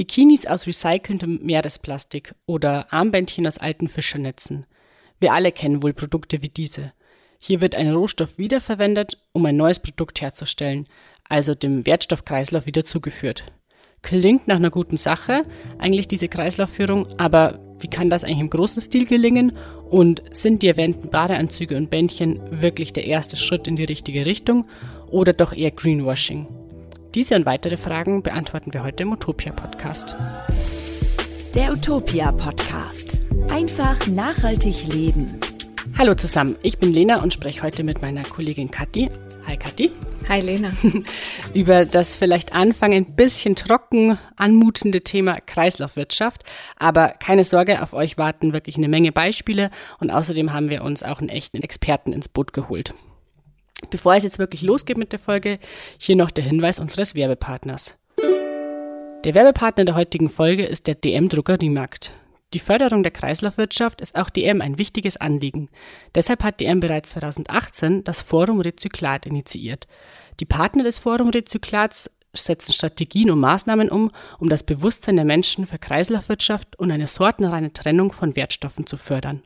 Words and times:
Bikinis 0.00 0.46
aus 0.46 0.66
recycelndem 0.66 1.40
Meeresplastik 1.42 2.34
oder 2.46 2.90
Armbändchen 2.90 3.46
aus 3.46 3.58
alten 3.58 3.86
Fischernetzen. 3.86 4.64
Wir 5.18 5.34
alle 5.34 5.52
kennen 5.52 5.82
wohl 5.82 5.92
Produkte 5.92 6.40
wie 6.40 6.48
diese. 6.48 6.94
Hier 7.38 7.60
wird 7.60 7.74
ein 7.74 7.92
Rohstoff 7.92 8.38
wiederverwendet, 8.38 9.18
um 9.32 9.44
ein 9.44 9.58
neues 9.58 9.78
Produkt 9.78 10.22
herzustellen, 10.22 10.86
also 11.28 11.54
dem 11.54 11.84
Wertstoffkreislauf 11.84 12.64
wieder 12.64 12.82
zugeführt. 12.82 13.44
Klingt 14.00 14.48
nach 14.48 14.56
einer 14.56 14.70
guten 14.70 14.96
Sache, 14.96 15.44
eigentlich 15.76 16.08
diese 16.08 16.28
Kreislaufführung, 16.28 17.06
aber 17.18 17.60
wie 17.80 17.88
kann 17.88 18.08
das 18.08 18.24
eigentlich 18.24 18.40
im 18.40 18.48
großen 18.48 18.80
Stil 18.80 19.04
gelingen? 19.04 19.52
Und 19.90 20.22
sind 20.30 20.62
die 20.62 20.68
erwähnten 20.68 21.10
Badeanzüge 21.10 21.76
und 21.76 21.90
Bändchen 21.90 22.40
wirklich 22.50 22.94
der 22.94 23.04
erste 23.04 23.36
Schritt 23.36 23.68
in 23.68 23.76
die 23.76 23.84
richtige 23.84 24.24
Richtung 24.24 24.64
oder 25.10 25.34
doch 25.34 25.52
eher 25.52 25.72
Greenwashing? 25.72 26.59
Diese 27.14 27.34
und 27.34 27.44
weitere 27.44 27.76
Fragen 27.76 28.22
beantworten 28.22 28.72
wir 28.72 28.84
heute 28.84 29.02
im 29.02 29.10
Utopia 29.10 29.52
Podcast. 29.52 30.14
Der 31.56 31.72
Utopia 31.72 32.30
Podcast. 32.30 33.18
Einfach 33.50 34.06
nachhaltig 34.06 34.86
leben. 34.94 35.40
Hallo 35.98 36.14
zusammen, 36.14 36.54
ich 36.62 36.78
bin 36.78 36.92
Lena 36.92 37.20
und 37.20 37.32
spreche 37.32 37.62
heute 37.62 37.82
mit 37.82 38.00
meiner 38.00 38.22
Kollegin 38.22 38.70
Kathi. 38.70 39.10
Hi 39.44 39.56
Kathi. 39.56 39.90
Hi 40.28 40.40
Lena. 40.40 40.70
Über 41.52 41.84
das 41.84 42.14
vielleicht 42.14 42.54
Anfang 42.54 42.92
ein 42.92 43.16
bisschen 43.16 43.56
trocken 43.56 44.16
anmutende 44.36 45.00
Thema 45.00 45.38
Kreislaufwirtschaft. 45.40 46.44
Aber 46.76 47.08
keine 47.08 47.42
Sorge, 47.42 47.82
auf 47.82 47.92
euch 47.92 48.18
warten 48.18 48.52
wirklich 48.52 48.76
eine 48.76 48.88
Menge 48.88 49.10
Beispiele 49.10 49.72
und 49.98 50.12
außerdem 50.12 50.52
haben 50.52 50.70
wir 50.70 50.84
uns 50.84 51.02
auch 51.02 51.18
einen 51.18 51.28
echten 51.28 51.60
Experten 51.60 52.12
ins 52.12 52.28
Boot 52.28 52.52
geholt. 52.52 52.94
Bevor 53.88 54.14
es 54.14 54.24
jetzt 54.24 54.38
wirklich 54.38 54.62
losgeht 54.62 54.98
mit 54.98 55.12
der 55.12 55.18
Folge, 55.18 55.58
hier 55.98 56.16
noch 56.16 56.30
der 56.30 56.44
Hinweis 56.44 56.78
unseres 56.78 57.14
Werbepartners. 57.14 57.96
Der 59.24 59.34
Werbepartner 59.34 59.84
der 59.84 59.96
heutigen 59.96 60.28
Folge 60.28 60.64
ist 60.64 60.86
der 60.86 60.94
DM 60.94 61.28
Druckeriemarkt. 61.28 62.12
Die 62.52 62.58
Förderung 62.58 63.02
der 63.02 63.12
Kreislaufwirtschaft 63.12 64.00
ist 64.00 64.16
auch 64.16 64.28
DM 64.28 64.60
ein 64.60 64.78
wichtiges 64.78 65.16
Anliegen. 65.16 65.68
Deshalb 66.14 66.42
hat 66.42 66.60
DM 66.60 66.80
bereits 66.80 67.10
2018 67.10 68.02
das 68.02 68.22
Forum 68.22 68.60
Rezyklat 68.60 69.26
initiiert. 69.26 69.86
Die 70.40 70.46
Partner 70.46 70.82
des 70.82 70.98
Forum 70.98 71.28
Rezyklats 71.28 72.10
setzen 72.32 72.72
Strategien 72.72 73.30
und 73.30 73.40
Maßnahmen 73.40 73.88
um, 73.88 74.10
um 74.38 74.48
das 74.48 74.62
Bewusstsein 74.62 75.16
der 75.16 75.24
Menschen 75.24 75.66
für 75.66 75.78
Kreislaufwirtschaft 75.78 76.76
und 76.78 76.90
eine 76.90 77.06
sortenreine 77.06 77.72
Trennung 77.72 78.12
von 78.12 78.34
Wertstoffen 78.36 78.86
zu 78.86 78.96
fördern. 78.96 79.42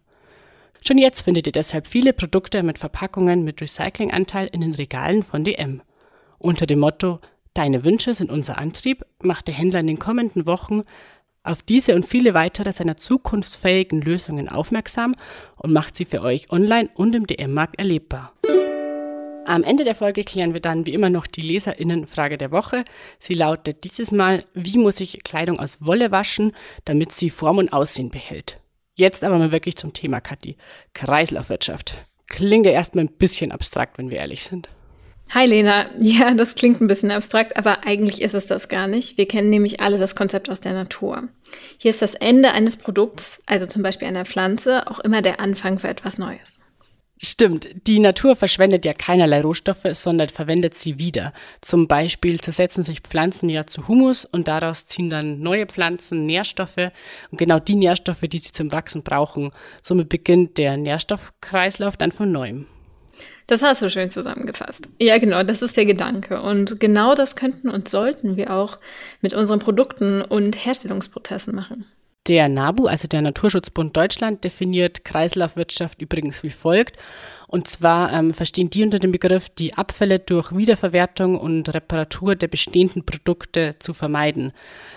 Schon 0.86 0.98
jetzt 0.98 1.22
findet 1.22 1.46
ihr 1.46 1.52
deshalb 1.52 1.86
viele 1.86 2.12
Produkte 2.12 2.62
mit 2.62 2.78
Verpackungen 2.78 3.42
mit 3.42 3.62
Recyclinganteil 3.62 4.48
in 4.52 4.60
den 4.60 4.74
Regalen 4.74 5.22
von 5.22 5.42
DM. 5.42 5.80
Unter 6.38 6.66
dem 6.66 6.80
Motto 6.80 7.20
Deine 7.54 7.84
Wünsche 7.84 8.14
sind 8.14 8.30
unser 8.30 8.58
Antrieb 8.58 9.06
macht 9.22 9.46
der 9.46 9.54
Händler 9.54 9.80
in 9.80 9.86
den 9.86 9.98
kommenden 9.98 10.44
Wochen 10.44 10.82
auf 11.44 11.62
diese 11.62 11.94
und 11.94 12.04
viele 12.04 12.34
weitere 12.34 12.72
seiner 12.72 12.96
zukunftsfähigen 12.96 14.02
Lösungen 14.02 14.48
aufmerksam 14.48 15.14
und 15.56 15.72
macht 15.72 15.94
sie 15.94 16.04
für 16.04 16.20
euch 16.20 16.50
online 16.50 16.90
und 16.96 17.14
im 17.14 17.26
DM-Markt 17.26 17.78
erlebbar. 17.78 18.32
Am 19.46 19.62
Ende 19.62 19.84
der 19.84 19.94
Folge 19.94 20.24
klären 20.24 20.52
wir 20.52 20.60
dann 20.60 20.84
wie 20.84 20.94
immer 20.94 21.10
noch 21.10 21.26
die 21.26 21.42
Leserinnenfrage 21.42 22.38
der 22.38 22.50
Woche. 22.50 22.84
Sie 23.18 23.34
lautet 23.34 23.84
dieses 23.84 24.10
Mal, 24.10 24.44
wie 24.52 24.78
muss 24.78 25.00
ich 25.00 25.22
Kleidung 25.22 25.60
aus 25.60 25.78
Wolle 25.80 26.10
waschen, 26.10 26.52
damit 26.84 27.12
sie 27.12 27.30
Form 27.30 27.58
und 27.58 27.72
Aussehen 27.72 28.10
behält? 28.10 28.63
Jetzt 28.96 29.24
aber 29.24 29.38
mal 29.38 29.50
wirklich 29.50 29.76
zum 29.76 29.92
Thema, 29.92 30.20
Kathi. 30.20 30.56
Kreislaufwirtschaft. 30.92 31.94
Klingt 32.28 32.64
ja 32.64 32.72
erstmal 32.72 33.04
ein 33.04 33.12
bisschen 33.12 33.50
abstrakt, 33.50 33.98
wenn 33.98 34.08
wir 34.08 34.18
ehrlich 34.18 34.44
sind. 34.44 34.68
Hi 35.30 35.46
Lena, 35.46 35.86
ja, 35.98 36.34
das 36.34 36.54
klingt 36.54 36.80
ein 36.80 36.86
bisschen 36.86 37.10
abstrakt, 37.10 37.56
aber 37.56 37.84
eigentlich 37.86 38.20
ist 38.20 38.34
es 38.34 38.46
das 38.46 38.68
gar 38.68 38.86
nicht. 38.86 39.18
Wir 39.18 39.26
kennen 39.26 39.50
nämlich 39.50 39.80
alle 39.80 39.98
das 39.98 40.14
Konzept 40.14 40.48
aus 40.48 40.60
der 40.60 40.74
Natur. 40.74 41.28
Hier 41.78 41.88
ist 41.88 42.02
das 42.02 42.14
Ende 42.14 42.52
eines 42.52 42.76
Produkts, 42.76 43.42
also 43.46 43.66
zum 43.66 43.82
Beispiel 43.82 44.06
einer 44.06 44.26
Pflanze, 44.26 44.86
auch 44.88 45.00
immer 45.00 45.22
der 45.22 45.40
Anfang 45.40 45.78
für 45.78 45.88
etwas 45.88 46.18
Neues. 46.18 46.60
Stimmt, 47.22 47.68
die 47.86 48.00
Natur 48.00 48.34
verschwendet 48.34 48.84
ja 48.84 48.92
keinerlei 48.92 49.40
Rohstoffe, 49.40 49.86
sondern 49.92 50.28
verwendet 50.28 50.74
sie 50.74 50.98
wieder. 50.98 51.32
Zum 51.60 51.86
Beispiel 51.86 52.40
zersetzen 52.40 52.82
sich 52.82 53.00
Pflanzen 53.00 53.48
ja 53.48 53.66
zu 53.66 53.86
Humus 53.86 54.24
und 54.24 54.48
daraus 54.48 54.86
ziehen 54.86 55.10
dann 55.10 55.40
neue 55.40 55.66
Pflanzen 55.66 56.26
Nährstoffe 56.26 56.90
und 57.30 57.38
genau 57.38 57.60
die 57.60 57.76
Nährstoffe, 57.76 58.22
die 58.22 58.38
sie 58.38 58.50
zum 58.52 58.72
Wachsen 58.72 59.04
brauchen. 59.04 59.52
Somit 59.80 60.08
beginnt 60.08 60.58
der 60.58 60.76
Nährstoffkreislauf 60.76 61.96
dann 61.96 62.10
von 62.10 62.32
neuem. 62.32 62.66
Das 63.46 63.62
hast 63.62 63.82
du 63.82 63.90
schön 63.90 64.10
zusammengefasst. 64.10 64.88
Ja, 64.98 65.18
genau, 65.18 65.42
das 65.42 65.62
ist 65.62 65.76
der 65.76 65.84
Gedanke. 65.84 66.42
Und 66.42 66.80
genau 66.80 67.14
das 67.14 67.36
könnten 67.36 67.68
und 67.68 67.88
sollten 67.88 68.36
wir 68.36 68.52
auch 68.52 68.78
mit 69.20 69.34
unseren 69.34 69.60
Produkten 69.60 70.22
und 70.22 70.64
Herstellungsprozessen 70.64 71.54
machen. 71.54 71.86
Der 72.26 72.48
NABU, 72.48 72.86
also 72.86 73.06
der 73.06 73.20
Naturschutzbund 73.20 73.94
Deutschland, 73.94 74.44
definiert 74.44 75.04
Kreislaufwirtschaft 75.04 76.00
übrigens 76.00 76.42
wie 76.42 76.50
folgt. 76.50 76.96
Und 77.48 77.68
zwar 77.68 78.14
ähm, 78.14 78.32
verstehen 78.32 78.70
die 78.70 78.82
unter 78.82 78.98
dem 78.98 79.12
Begriff, 79.12 79.50
die 79.50 79.74
Abfälle 79.74 80.20
durch 80.20 80.56
Wiederverwertung 80.56 81.38
und 81.38 81.72
Reparatur 81.74 82.34
der 82.34 82.48
bestehenden 82.48 83.04
Produkte 83.04 83.76
zu 83.78 83.92
vermeiden. 83.92 84.52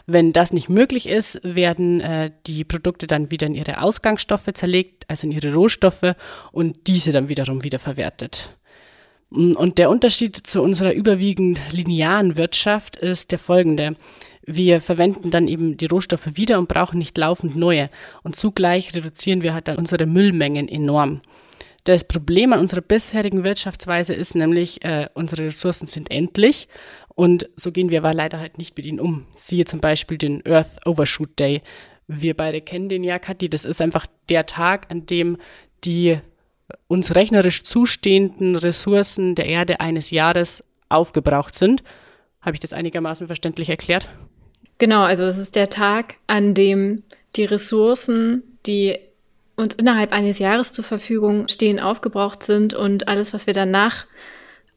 Wenn 0.06 0.32
das 0.32 0.54
nicht 0.54 0.70
möglich 0.70 1.10
ist, 1.10 1.42
werden 1.44 2.00
äh, 2.00 2.32
die 2.46 2.64
Produkte 2.64 3.08
dann 3.08 3.30
wieder 3.30 3.48
in 3.48 3.56
ihre 3.56 3.82
Ausgangsstoffe 3.82 4.54
zerlegt, 4.54 5.04
also 5.10 5.28
in 5.28 5.34
ihre 5.34 5.54
Rohstoffe, 5.54 6.16
und 6.54 6.88
diese 6.88 7.12
dann 7.12 7.28
wiederum 7.28 7.62
wiederverwertet. 7.64 8.58
Und 9.30 9.78
der 9.78 9.90
Unterschied 9.90 10.48
zu 10.48 10.62
unserer 10.62 10.94
überwiegend 10.94 11.60
linearen 11.74 12.38
Wirtschaft 12.38 12.96
ist 12.96 13.34
der 13.34 13.40
folgende 13.40 13.98
wir 14.48 14.80
verwenden 14.80 15.30
dann 15.30 15.48
eben 15.48 15.76
die 15.76 15.86
Rohstoffe 15.86 16.30
wieder 16.36 16.58
und 16.58 16.70
brauchen 16.70 16.98
nicht 16.98 17.18
laufend 17.18 17.56
neue. 17.56 17.90
Und 18.24 18.36
zugleich 18.36 18.96
reduzieren 18.96 19.44
wir 19.44 19.54
halt 19.54 19.68
dann 19.68 19.78
unsere 19.78 20.06
Müllmengen 20.06 20.70
enorm. 20.70 21.22
Das 21.84 22.06
Problem 22.06 22.54
an 22.54 22.62
unserer 22.62 22.82
bisherigen 22.82 23.44
Wirtschaftsweise 23.44 24.14
ist 24.14 24.36
nämlich, 24.36 24.84
äh, 24.84 25.10
unsere 25.14 25.44
Ressourcen 25.44 25.86
sind 25.86 26.12
endlich 26.12 26.68
und 27.10 27.50
so 27.56 27.72
gehen 27.72 27.90
wir 27.90 28.00
aber 28.00 28.14
leider 28.14 28.40
halt 28.40 28.58
nicht 28.58 28.78
mit 28.78 28.86
ihnen 28.86 29.00
um. 29.00 29.26
Siehe 29.36 29.66
zum 29.66 29.82
Beispiel 29.82 30.18
den 30.18 30.46
Earth 30.46 30.86
Overshoot 30.86 31.38
Day. 31.38 31.62
Wir 32.08 32.36
beide 32.36 32.62
kennen 32.62 32.90
den 32.90 33.04
ja, 33.04 33.20
Kathi. 33.20 33.50
Das 33.50 33.66
ist 33.66 33.82
einfach 33.82 34.06
der 34.30 34.46
Tag, 34.46 34.88
an 34.90 35.06
dem 35.06 35.38
die 35.84 36.20
uns 36.88 37.16
rechnerisch 37.16 37.64
zustehenden 37.64 38.56
Ressourcen 38.56 39.36
der 39.36 39.48
Erde 39.48 39.80
eines 39.80 40.12
Jahres 40.12 40.64
aufgebraucht 40.90 41.56
sind. 41.56 41.84
Habe 42.42 42.56
ich 42.56 42.60
das 42.60 42.74
einigermaßen 42.74 43.28
verständlich 43.28 43.70
erklärt? 43.70 44.08
Genau, 44.78 45.04
also 45.04 45.26
es 45.26 45.38
ist 45.38 45.56
der 45.56 45.70
Tag, 45.70 46.16
an 46.28 46.54
dem 46.54 47.04
die 47.36 47.46
Ressourcen, 47.46 48.44
die 48.66 48.98
uns 49.56 49.74
innerhalb 49.76 50.12
eines 50.12 50.40
Jahres 50.40 50.72
zur 50.72 50.84
Verfügung 50.84 51.48
stehen, 51.48 51.80
aufgebraucht 51.80 52.44
sind 52.44 52.74
und 52.74 53.08
alles, 53.08 53.34
was 53.34 53.48
wir 53.48 53.54
danach 53.54 54.06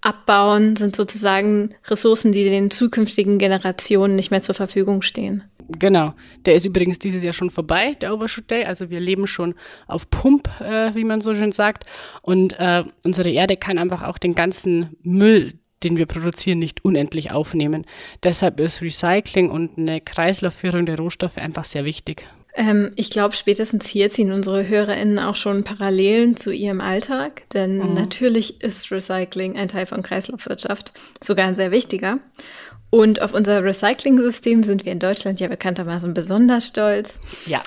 abbauen, 0.01 0.77
sind 0.77 0.97
sozusagen 0.97 1.75
Ressourcen, 1.87 2.33
die 2.33 2.45
den 2.45 2.71
zukünftigen 2.71 3.39
Generationen 3.39 4.17
nicht 4.17 4.31
mehr 4.31 4.41
zur 4.41 4.55
Verfügung 4.55 5.03
stehen. 5.03 5.45
Genau. 5.79 6.15
Der 6.47 6.55
ist 6.55 6.65
übrigens 6.65 6.99
dieses 6.99 7.23
Jahr 7.23 7.33
schon 7.33 7.51
vorbei, 7.51 7.95
der 8.01 8.13
Overshoot 8.15 8.51
Day. 8.51 8.65
Also 8.65 8.91
wir 8.91 8.99
leben 8.99 9.27
schon 9.27 9.55
auf 9.87 10.11
Pump, 10.11 10.49
äh, 10.61 10.95
wie 10.95 11.05
man 11.05 11.21
so 11.21 11.35
schön 11.35 11.53
sagt. 11.53 11.85
Und 12.23 12.59
äh, 12.59 12.83
unsere 13.05 13.31
Erde 13.31 13.57
kann 13.57 13.79
einfach 13.79 14.03
auch 14.03 14.19
den 14.19 14.35
ganzen 14.35 14.97
Müll, 15.03 15.60
den 15.83 15.97
wir 15.97 16.07
produzieren, 16.07 16.59
nicht 16.59 16.85
unendlich 16.85 17.31
aufnehmen. 17.31 17.87
Deshalb 18.23 18.61
ist 18.61 18.83
Recycling 18.83 19.51
und 19.51 19.79
eine 19.79 20.01
Kreislaufführung 20.01 20.87
der 20.87 20.99
Rohstoffe 20.99 21.39
einfach 21.39 21.65
sehr 21.65 21.85
wichtig. 21.85 22.25
Ähm, 22.55 22.93
ich 22.97 23.11
glaube, 23.11 23.37
spätestens 23.37 23.87
hier 23.87 24.11
ziehen 24.11 24.33
unsere 24.33 24.67
HörerInnen 24.67 25.19
auch 25.19 25.37
schon 25.37 25.65
Parallelen 25.65 26.37
zu 26.37 26.51
ihrem 26.53 26.81
Alltag, 26.81 27.49
denn 27.55 27.79
mhm. 27.79 27.95
natürlich 27.95 28.61
ist 28.61 28.91
Recycling 28.91 29.57
ein 29.57 29.69
Teil 29.69 29.87
von 29.87 30.03
Kreislaufwirtschaft, 30.03 30.93
sogar 31.21 31.47
ein 31.47 31.55
sehr 31.55 31.71
wichtiger. 31.71 32.19
Und 32.91 33.23
auf 33.23 33.35
unser 33.35 33.63
Recycling-System 33.63 34.65
sind 34.65 34.85
wir 34.85 34.91
in 34.91 34.99
Deutschland 34.99 35.39
ja 35.39 35.47
bekanntermaßen 35.47 36.13
besonders 36.13 36.67
stolz. 36.67 37.21
Ja. 37.47 37.61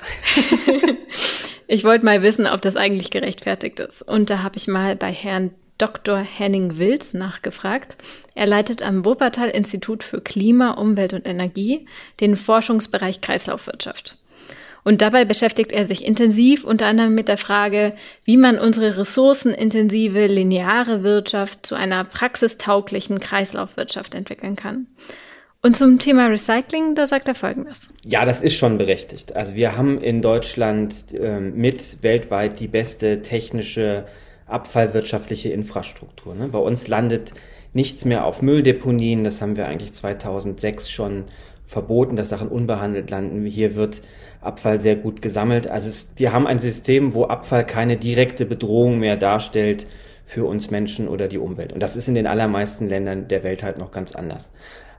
ich 1.66 1.82
wollte 1.82 2.04
mal 2.04 2.22
wissen, 2.22 2.46
ob 2.46 2.60
das 2.60 2.76
eigentlich 2.76 3.10
gerechtfertigt 3.10 3.80
ist. 3.80 4.02
Und 4.02 4.28
da 4.28 4.42
habe 4.42 4.58
ich 4.58 4.68
mal 4.68 4.96
bei 4.96 5.10
Herrn 5.10 5.52
Dr. 5.84 6.16
Henning 6.16 6.78
Wills 6.78 7.12
nachgefragt. 7.12 7.98
Er 8.34 8.46
leitet 8.46 8.82
am 8.82 9.04
Wuppertal 9.04 9.50
Institut 9.50 10.02
für 10.02 10.22
Klima, 10.22 10.70
Umwelt 10.70 11.12
und 11.12 11.26
Energie 11.26 11.86
den 12.20 12.36
Forschungsbereich 12.36 13.20
Kreislaufwirtschaft. 13.20 14.16
Und 14.82 15.02
dabei 15.02 15.26
beschäftigt 15.26 15.72
er 15.72 15.84
sich 15.84 16.06
intensiv 16.06 16.64
unter 16.64 16.86
anderem 16.86 17.14
mit 17.14 17.28
der 17.28 17.36
Frage, 17.36 17.92
wie 18.24 18.38
man 18.38 18.58
unsere 18.58 18.96
ressourcenintensive 18.96 20.26
lineare 20.26 21.02
Wirtschaft 21.02 21.66
zu 21.66 21.74
einer 21.74 22.02
praxistauglichen 22.04 23.20
Kreislaufwirtschaft 23.20 24.14
entwickeln 24.14 24.56
kann. 24.56 24.86
Und 25.60 25.76
zum 25.76 25.98
Thema 25.98 26.28
Recycling, 26.28 26.94
da 26.94 27.06
sagt 27.06 27.28
er 27.28 27.34
Folgendes. 27.34 27.90
Ja, 28.06 28.24
das 28.24 28.40
ist 28.40 28.56
schon 28.56 28.78
berechtigt. 28.78 29.36
Also 29.36 29.54
wir 29.54 29.76
haben 29.76 30.00
in 30.00 30.22
Deutschland 30.22 31.12
äh, 31.12 31.40
mit 31.40 32.02
weltweit 32.02 32.58
die 32.58 32.68
beste 32.68 33.20
technische 33.20 34.06
abfallwirtschaftliche 34.46 35.50
Infrastruktur. 35.50 36.34
Ne? 36.34 36.48
Bei 36.48 36.58
uns 36.58 36.88
landet 36.88 37.32
nichts 37.72 38.04
mehr 38.04 38.24
auf 38.24 38.42
Mülldeponien. 38.42 39.24
Das 39.24 39.42
haben 39.42 39.56
wir 39.56 39.66
eigentlich 39.66 39.92
2006 39.92 40.90
schon 40.90 41.24
verboten, 41.64 42.16
dass 42.16 42.28
Sachen 42.28 42.48
unbehandelt 42.48 43.10
landen. 43.10 43.44
Hier 43.44 43.74
wird 43.74 44.02
Abfall 44.40 44.80
sehr 44.80 44.96
gut 44.96 45.22
gesammelt. 45.22 45.68
Also 45.68 45.88
es, 45.88 46.12
wir 46.16 46.32
haben 46.32 46.46
ein 46.46 46.58
System, 46.58 47.14
wo 47.14 47.24
Abfall 47.24 47.64
keine 47.64 47.96
direkte 47.96 48.44
Bedrohung 48.44 48.98
mehr 48.98 49.16
darstellt 49.16 49.86
für 50.26 50.44
uns 50.44 50.70
Menschen 50.70 51.08
oder 51.08 51.28
die 51.28 51.38
Umwelt. 51.38 51.72
Und 51.72 51.82
das 51.82 51.96
ist 51.96 52.08
in 52.08 52.14
den 52.14 52.26
allermeisten 52.26 52.88
Ländern 52.88 53.28
der 53.28 53.42
Welt 53.42 53.62
halt 53.62 53.78
noch 53.78 53.90
ganz 53.90 54.14
anders. 54.14 54.52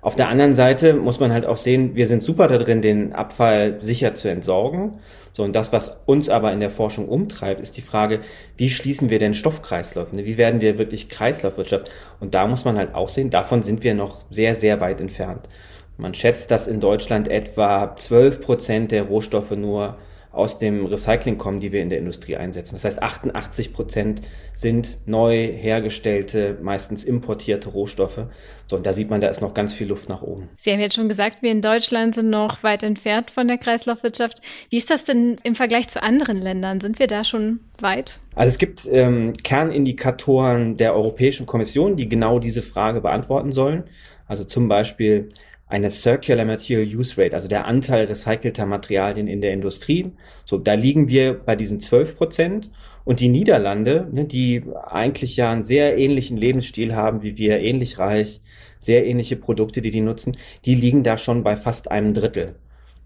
Auf 0.05 0.15
der 0.15 0.29
anderen 0.29 0.53
Seite 0.53 0.93
muss 0.93 1.19
man 1.19 1.33
halt 1.33 1.47
auch 1.47 1.57
sehen, 1.57 1.95
wir 1.95 2.05
sind 2.05 2.21
super 2.21 2.47
da 2.47 2.59
drin, 2.59 2.83
den 2.83 3.13
Abfall 3.13 3.79
sicher 3.81 4.13
zu 4.13 4.27
entsorgen. 4.27 4.99
So, 5.33 5.41
und 5.43 5.55
das, 5.55 5.73
was 5.73 5.97
uns 6.05 6.29
aber 6.29 6.53
in 6.53 6.59
der 6.59 6.69
Forschung 6.69 7.09
umtreibt, 7.09 7.59
ist 7.59 7.75
die 7.75 7.81
Frage, 7.81 8.19
wie 8.55 8.69
schließen 8.69 9.09
wir 9.09 9.17
denn 9.17 9.33
Stoffkreisläufe? 9.33 10.15
Wie 10.15 10.37
werden 10.37 10.61
wir 10.61 10.77
wirklich 10.77 11.09
Kreislaufwirtschaft? 11.09 11.89
Und 12.19 12.35
da 12.35 12.45
muss 12.45 12.65
man 12.65 12.77
halt 12.77 12.93
auch 12.93 13.09
sehen, 13.09 13.31
davon 13.31 13.63
sind 13.63 13.83
wir 13.83 13.95
noch 13.95 14.21
sehr, 14.29 14.53
sehr 14.53 14.79
weit 14.79 15.01
entfernt. 15.01 15.49
Man 15.97 16.13
schätzt, 16.13 16.51
dass 16.51 16.67
in 16.67 16.79
Deutschland 16.79 17.27
etwa 17.27 17.95
12 17.95 18.41
Prozent 18.41 18.91
der 18.91 19.05
Rohstoffe 19.07 19.55
nur 19.57 19.97
aus 20.35 20.59
dem 20.59 20.85
Recycling 20.85 21.37
kommen, 21.37 21.59
die 21.59 21.71
wir 21.71 21.81
in 21.81 21.89
der 21.89 21.99
Industrie 21.99 22.35
einsetzen. 22.35 22.75
Das 22.75 22.83
heißt, 22.83 23.01
88 23.01 23.73
Prozent 23.73 24.21
sind 24.53 24.97
neu 25.05 25.47
hergestellte, 25.53 26.57
meistens 26.61 27.03
importierte 27.03 27.69
Rohstoffe. 27.69 28.25
So, 28.67 28.75
und 28.75 28.85
da 28.85 28.93
sieht 28.93 29.09
man, 29.09 29.21
da 29.21 29.27
ist 29.27 29.41
noch 29.41 29.53
ganz 29.53 29.73
viel 29.73 29.87
Luft 29.87 30.09
nach 30.09 30.21
oben. 30.21 30.49
Sie 30.57 30.71
haben 30.71 30.79
jetzt 30.79 30.95
schon 30.95 31.07
gesagt, 31.07 31.41
wir 31.41 31.51
in 31.51 31.61
Deutschland 31.61 32.15
sind 32.15 32.29
noch 32.29 32.63
weit 32.63 32.83
entfernt 32.83 33.31
von 33.31 33.47
der 33.47 33.57
Kreislaufwirtschaft. 33.57 34.41
Wie 34.69 34.77
ist 34.77 34.89
das 34.89 35.03
denn 35.03 35.37
im 35.43 35.55
Vergleich 35.55 35.87
zu 35.87 36.03
anderen 36.03 36.41
Ländern? 36.41 36.79
Sind 36.79 36.99
wir 36.99 37.07
da 37.07 37.23
schon 37.23 37.59
weit? 37.79 38.19
Also 38.35 38.49
es 38.49 38.57
gibt 38.57 38.87
ähm, 38.91 39.33
Kernindikatoren 39.43 40.77
der 40.77 40.93
Europäischen 40.95 41.45
Kommission, 41.45 41.95
die 41.95 42.09
genau 42.09 42.39
diese 42.39 42.61
Frage 42.61 43.01
beantworten 43.01 43.51
sollen. 43.51 43.83
Also 44.27 44.43
zum 44.43 44.67
Beispiel 44.67 45.29
eine 45.67 45.89
Circular 45.89 46.45
Material 46.45 46.85
Use 46.85 47.19
Rate, 47.19 47.33
also 47.33 47.47
der 47.47 47.65
Anteil 47.65 48.05
recycelter 48.05 48.65
Materialien 48.65 49.27
in 49.27 49.41
der 49.41 49.51
Industrie. 49.53 50.11
So, 50.45 50.57
da 50.57 50.73
liegen 50.73 51.09
wir 51.09 51.33
bei 51.33 51.55
diesen 51.55 51.79
12 51.79 52.17
Prozent. 52.17 52.69
Und 53.03 53.19
die 53.19 53.29
Niederlande, 53.29 54.07
ne, 54.11 54.25
die 54.25 54.63
eigentlich 54.87 55.37
ja 55.37 55.51
einen 55.51 55.63
sehr 55.63 55.97
ähnlichen 55.97 56.37
Lebensstil 56.37 56.95
haben 56.95 57.21
wie 57.21 57.37
wir, 57.37 57.59
ähnlich 57.59 57.99
reich, 57.99 58.41
sehr 58.79 59.05
ähnliche 59.05 59.35
Produkte, 59.35 59.81
die 59.81 59.91
die 59.91 60.01
nutzen, 60.01 60.37
die 60.65 60.75
liegen 60.75 61.03
da 61.03 61.17
schon 61.17 61.43
bei 61.43 61.55
fast 61.55 61.91
einem 61.91 62.13
Drittel. 62.13 62.55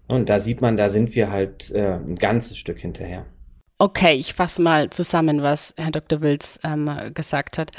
Und 0.08 0.28
da 0.28 0.40
sieht 0.40 0.60
man, 0.60 0.76
da 0.76 0.88
sind 0.88 1.14
wir 1.14 1.30
halt 1.30 1.70
äh, 1.70 1.94
ein 1.94 2.16
ganzes 2.16 2.56
Stück 2.56 2.78
hinterher. 2.78 3.26
Okay, 3.78 4.14
ich 4.14 4.34
fasse 4.34 4.60
mal 4.60 4.90
zusammen, 4.90 5.42
was 5.42 5.72
Herr 5.78 5.90
Dr. 5.90 6.20
Wills 6.20 6.58
ähm, 6.64 6.90
gesagt 7.14 7.56
hat. 7.56 7.70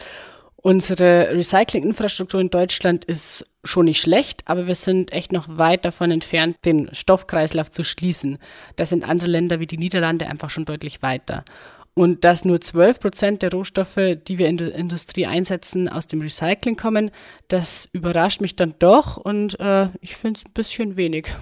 Unsere 0.63 1.31
Recyclinginfrastruktur 1.31 2.39
in 2.39 2.51
Deutschland 2.51 3.05
ist 3.05 3.45
schon 3.63 3.85
nicht 3.85 3.99
schlecht, 3.99 4.43
aber 4.45 4.67
wir 4.67 4.75
sind 4.75 5.11
echt 5.11 5.31
noch 5.31 5.57
weit 5.57 5.85
davon 5.85 6.11
entfernt, 6.11 6.57
den 6.65 6.93
Stoffkreislauf 6.93 7.71
zu 7.71 7.83
schließen. 7.83 8.37
Da 8.75 8.85
sind 8.85 9.07
andere 9.07 9.29
Länder 9.29 9.59
wie 9.59 9.65
die 9.65 9.79
Niederlande 9.79 10.27
einfach 10.27 10.51
schon 10.51 10.65
deutlich 10.65 11.01
weiter. 11.01 11.45
Und 11.93 12.23
dass 12.23 12.45
nur 12.45 12.61
12 12.61 12.99
Prozent 12.99 13.41
der 13.41 13.51
Rohstoffe, 13.51 13.99
die 14.27 14.37
wir 14.37 14.47
in 14.47 14.57
der 14.57 14.73
Industrie 14.73 15.25
einsetzen, 15.25 15.89
aus 15.89 16.07
dem 16.07 16.21
Recycling 16.21 16.77
kommen, 16.77 17.11
das 17.47 17.89
überrascht 17.91 18.39
mich 18.39 18.55
dann 18.55 18.75
doch 18.79 19.17
und 19.17 19.59
äh, 19.59 19.89
ich 19.99 20.15
finde 20.15 20.39
es 20.39 20.45
ein 20.45 20.53
bisschen 20.53 20.95
wenig. 20.95 21.33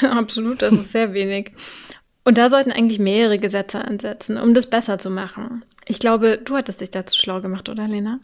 Absolut, 0.02 0.60
das 0.62 0.74
ist 0.74 0.92
sehr 0.92 1.14
wenig. 1.14 1.52
Und 2.24 2.36
da 2.36 2.48
sollten 2.48 2.72
eigentlich 2.72 2.98
mehrere 2.98 3.38
Gesetze 3.38 3.84
ansetzen, 3.84 4.36
um 4.36 4.52
das 4.52 4.68
besser 4.68 4.98
zu 4.98 5.08
machen. 5.08 5.64
Ich 5.86 6.00
glaube, 6.00 6.38
du 6.44 6.56
hattest 6.56 6.80
dich 6.80 6.90
dazu 6.90 7.16
schlau 7.16 7.40
gemacht, 7.40 7.68
oder 7.68 7.86
Lena? 7.86 8.18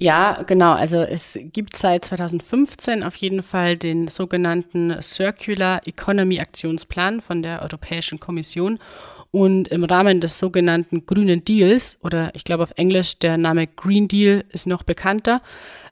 Ja, 0.00 0.44
genau. 0.46 0.72
Also 0.72 0.98
es 0.98 1.36
gibt 1.52 1.76
seit 1.76 2.04
2015 2.04 3.02
auf 3.02 3.16
jeden 3.16 3.42
Fall 3.42 3.76
den 3.76 4.06
sogenannten 4.06 5.02
Circular 5.02 5.80
Economy 5.86 6.38
Aktionsplan 6.38 7.20
von 7.20 7.42
der 7.42 7.62
Europäischen 7.62 8.20
Kommission. 8.20 8.78
Und 9.30 9.68
im 9.68 9.84
Rahmen 9.84 10.20
des 10.20 10.38
sogenannten 10.38 11.04
Grünen 11.04 11.44
Deals, 11.44 11.98
oder 12.02 12.34
ich 12.34 12.44
glaube 12.44 12.62
auf 12.62 12.72
Englisch 12.76 13.18
der 13.18 13.36
Name 13.36 13.66
Green 13.66 14.08
Deal 14.08 14.44
ist 14.48 14.66
noch 14.66 14.84
bekannter, 14.84 15.42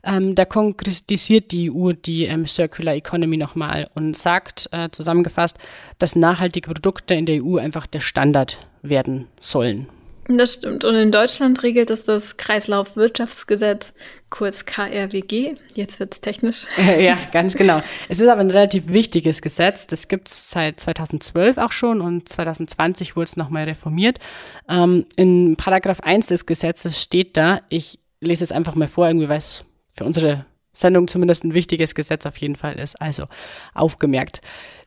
ähm, 0.03 0.33
da 0.33 0.45
konkretisiert 0.45 1.51
die 1.51 1.69
EU 1.69 1.91
die 1.91 2.25
ähm, 2.25 2.47
Circular 2.47 2.95
Economy 2.95 3.37
nochmal 3.37 3.91
und 3.93 4.17
sagt 4.17 4.69
äh, 4.71 4.89
zusammengefasst, 4.89 5.57
dass 5.99 6.15
nachhaltige 6.15 6.73
Produkte 6.73 7.13
in 7.13 7.27
der 7.27 7.43
EU 7.43 7.57
einfach 7.57 7.85
der 7.85 7.99
Standard 7.99 8.57
werden 8.81 9.27
sollen. 9.39 9.87
Das 10.29 10.55
stimmt. 10.55 10.83
Und 10.83 10.95
in 10.95 11.11
Deutschland 11.11 11.63
regelt 11.63 11.89
es 11.89 12.03
das 12.03 12.35
Kreislaufwirtschaftsgesetz, 12.35 13.93
kurz 14.29 14.65
KRWG. 14.65 15.55
Jetzt 15.73 15.99
wird 16.01 16.13
es 16.13 16.21
technisch. 16.21 16.65
ja, 16.99 17.17
ganz 17.31 17.55
genau. 17.55 17.81
Es 18.09 18.19
ist 18.19 18.27
aber 18.27 18.41
ein 18.41 18.51
relativ 18.51 18.87
wichtiges 18.87 19.41
Gesetz. 19.41 19.87
Das 19.87 20.09
gibt 20.09 20.27
es 20.27 20.49
seit 20.49 20.79
2012 20.79 21.57
auch 21.57 21.71
schon 21.71 22.01
und 22.01 22.27
2020 22.27 23.15
wurde 23.15 23.25
es 23.25 23.37
nochmal 23.37 23.63
reformiert. 23.65 24.19
Ähm, 24.67 25.05
in 25.15 25.55
Paragraph 25.55 26.01
1 26.01 26.27
des 26.27 26.45
Gesetzes 26.45 27.01
steht 27.01 27.37
da, 27.37 27.61
ich 27.69 27.99
lese 28.19 28.43
es 28.43 28.51
einfach 28.51 28.75
mal 28.75 28.89
vor, 28.89 29.07
irgendwie 29.07 29.29
weil 29.29 29.37
es 29.37 29.63
für 29.95 30.03
unsere 30.03 30.45
Sendung 30.73 31.07
zumindest 31.07 31.45
ein 31.45 31.53
wichtiges 31.53 31.95
Gesetz 31.95 32.25
auf 32.25 32.37
jeden 32.37 32.55
Fall 32.55 32.77
ist. 32.77 33.01
Also 33.01 33.25
aufgemerkt. 33.73 34.41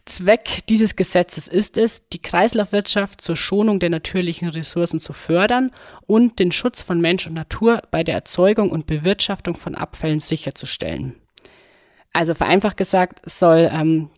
Zweck 0.07 0.67
dieses 0.69 0.97
Gesetzes 0.97 1.47
ist 1.47 1.77
es, 1.77 2.09
die 2.09 2.23
Kreislaufwirtschaft 2.23 3.21
zur 3.21 3.37
Schonung 3.37 3.79
der 3.79 3.91
natürlichen 3.91 4.49
Ressourcen 4.49 5.01
zu 5.01 5.13
fördern 5.13 5.71
und 6.07 6.39
den 6.39 6.53
Schutz 6.53 6.83
von 6.83 7.01
Mensch 7.01 7.27
und 7.27 7.35
Natur 7.35 7.83
bei 7.91 8.03
der 8.03 8.15
Erzeugung 8.15 8.71
und 8.71 8.87
Bewirtschaftung 8.87 9.57
von 9.57 9.75
Abfällen 9.75 10.21
sicherzustellen. 10.21 11.17
Also 12.13 12.35
vereinfacht 12.35 12.77
gesagt 12.77 13.21
soll 13.29 13.71
ähm, 13.73 14.11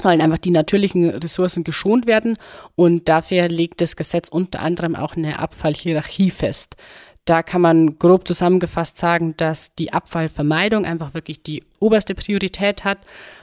sollen 0.00 0.20
einfach 0.20 0.38
die 0.38 0.50
natürlichen 0.50 1.10
Ressourcen 1.10 1.64
geschont 1.64 2.06
werden 2.06 2.36
und 2.76 3.08
dafür 3.08 3.48
legt 3.48 3.80
das 3.80 3.96
Gesetz 3.96 4.28
unter 4.28 4.60
anderem 4.60 4.94
auch 4.94 5.16
eine 5.16 5.38
Abfallhierarchie 5.38 6.30
fest. 6.30 6.76
Da 7.28 7.42
kann 7.42 7.60
man 7.60 7.98
grob 7.98 8.26
zusammengefasst 8.26 8.96
sagen, 8.96 9.34
dass 9.36 9.74
die 9.74 9.92
Abfallvermeidung 9.92 10.86
einfach 10.86 11.12
wirklich 11.12 11.42
die 11.42 11.62
oberste 11.78 12.14
Priorität 12.14 12.84
hat. 12.84 12.96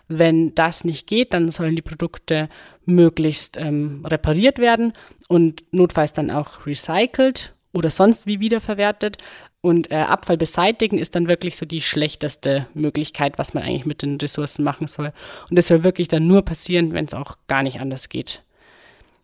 Wenn 0.08 0.56
das 0.56 0.86
nicht 0.86 1.06
geht, 1.06 1.36
dann 1.36 1.52
sollen 1.52 1.76
die 1.76 1.84
Produkte 1.84 2.50
möglichst 2.88 3.58
ähm, 3.58 4.04
repariert 4.04 4.58
werden 4.58 4.94
und 5.28 5.64
notfalls 5.72 6.14
dann 6.14 6.32
auch 6.32 6.66
recycelt 6.66 7.54
oder 7.74 7.92
sonst 7.92 8.26
wie 8.26 8.40
wiederverwertet. 8.40 9.20
Und 9.62 9.92
äh, 9.92 9.98
Abfall 9.98 10.38
beseitigen 10.38 10.98
ist 10.98 11.14
dann 11.16 11.30
wirklich 11.30 11.56
so 11.56 11.68
die 11.68 11.82
schlechteste 11.82 12.66
Möglichkeit, 12.74 13.38
was 13.38 13.54
man 13.54 13.62
eigentlich 13.62 13.86
mit 13.86 14.02
den 14.02 14.18
Ressourcen 14.18 14.64
machen 14.64 14.88
soll. 14.88 15.14
Und 15.48 15.58
das 15.60 15.68
soll 15.68 15.84
wirklich 15.84 16.08
dann 16.08 16.26
nur 16.26 16.42
passieren, 16.42 16.94
wenn 16.94 17.06
es 17.06 17.14
auch 17.14 17.38
gar 17.46 17.62
nicht 17.62 17.80
anders 17.80 18.10
geht. 18.10 18.42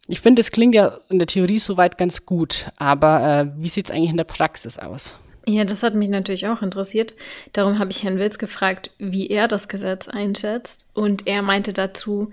Ich 0.08 0.20
finde, 0.20 0.42
es 0.42 0.52
klingt 0.52 0.76
ja 0.76 1.00
in 1.10 1.20
der 1.20 1.28
Theorie 1.28 1.60
soweit 1.60 1.98
ganz 1.98 2.26
gut, 2.26 2.68
aber 2.78 3.52
äh, 3.58 3.62
wie 3.62 3.70
sieht 3.70 3.86
es 3.86 3.92
eigentlich 3.92 4.10
in 4.10 4.18
der 4.18 4.24
Praxis 4.24 4.78
aus? 4.78 5.16
Ja, 5.48 5.66
das 5.66 5.84
hat 5.84 5.96
mich 5.96 6.10
natürlich 6.10 6.48
auch 6.48 6.62
interessiert. 6.62 7.16
Darum 7.54 7.80
habe 7.80 7.92
ich 7.92 8.04
Herrn 8.04 8.20
Wills 8.20 8.38
gefragt, 8.38 8.92
wie 9.00 9.28
er 9.28 9.48
das 9.48 9.68
Gesetz 9.68 10.08
einschätzt. 10.08 10.88
Und 10.94 11.28
er 11.28 11.42
meinte 11.42 11.74
dazu, 11.74 12.32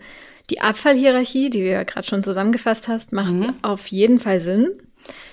die 0.50 0.60
Abfallhierarchie, 0.60 1.50
die 1.50 1.60
du 1.60 1.70
ja 1.70 1.84
gerade 1.84 2.06
schon 2.06 2.22
zusammengefasst 2.22 2.88
hast, 2.88 3.12
macht 3.12 3.34
mhm. 3.34 3.54
auf 3.62 3.86
jeden 3.88 4.20
Fall 4.20 4.40
Sinn. 4.40 4.70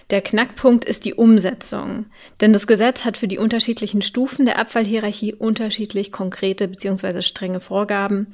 Der 0.10 0.22
Knackpunkt 0.22 0.86
ist 0.86 1.04
die 1.04 1.16
Umsetzung. 1.16 2.06
Denn 2.40 2.54
das 2.54 2.68
Gesetz 2.68 3.04
hat 3.04 3.18
für 3.18 3.28
die 3.28 3.40
unterschiedlichen 3.40 4.02
Stufen 4.02 4.46
der 4.46 4.60
Abfallhierarchie 4.60 5.34
unterschiedlich 5.34 6.12
konkrete 6.12 6.68
bzw. 6.68 7.22
strenge 7.22 7.60
Vorgaben. 7.60 8.34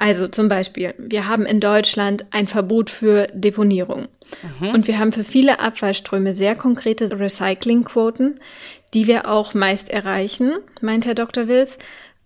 Also 0.00 0.28
zum 0.28 0.48
Beispiel, 0.48 0.94
wir 0.96 1.28
haben 1.28 1.44
in 1.44 1.60
Deutschland 1.60 2.24
ein 2.30 2.46
Verbot 2.46 2.88
für 2.88 3.26
Deponierung. 3.34 4.08
Mhm. 4.58 4.70
Und 4.70 4.86
wir 4.88 4.98
haben 4.98 5.12
für 5.12 5.24
viele 5.24 5.60
Abfallströme 5.60 6.32
sehr 6.32 6.56
konkrete 6.56 7.10
Recyclingquoten, 7.20 8.40
die 8.94 9.06
wir 9.06 9.28
auch 9.28 9.52
meist 9.52 9.90
erreichen, 9.90 10.54
meint 10.80 11.04
Herr 11.04 11.14
Dr. 11.14 11.48
Wills. 11.48 11.78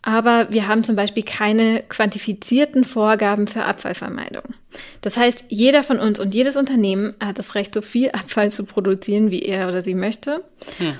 Aber 0.03 0.53
wir 0.53 0.69
haben 0.69 0.85
zum 0.85 0.95
Beispiel 0.95 1.25
keine 1.25 1.83
quantifizierten 1.89 2.85
Vorgaben 2.85 3.49
für 3.49 3.65
Abfallvermeidung. 3.65 4.55
Das 5.01 5.17
heißt, 5.17 5.47
jeder 5.49 5.83
von 5.83 5.99
uns 5.99 6.21
und 6.21 6.33
jedes 6.33 6.55
Unternehmen 6.55 7.15
hat 7.19 7.39
das 7.41 7.57
Recht, 7.57 7.75
so 7.75 7.83
viel 7.83 8.11
Abfall 8.13 8.53
zu 8.53 8.67
produzieren, 8.67 9.33
wie 9.33 9.43
er 9.43 9.67
oder 9.67 9.81
sie 9.81 9.97
möchte. 9.97 10.45
Hm. 10.79 10.97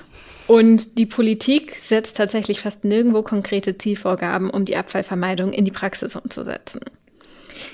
Und 0.47 0.97
die 0.97 1.05
Politik 1.05 1.77
setzt 1.79 2.17
tatsächlich 2.17 2.61
fast 2.61 2.85
nirgendwo 2.85 3.23
konkrete 3.23 3.77
Zielvorgaben, 3.77 4.49
um 4.49 4.65
die 4.65 4.75
Abfallvermeidung 4.75 5.53
in 5.53 5.65
die 5.65 5.71
Praxis 5.71 6.15
umzusetzen. 6.15 6.81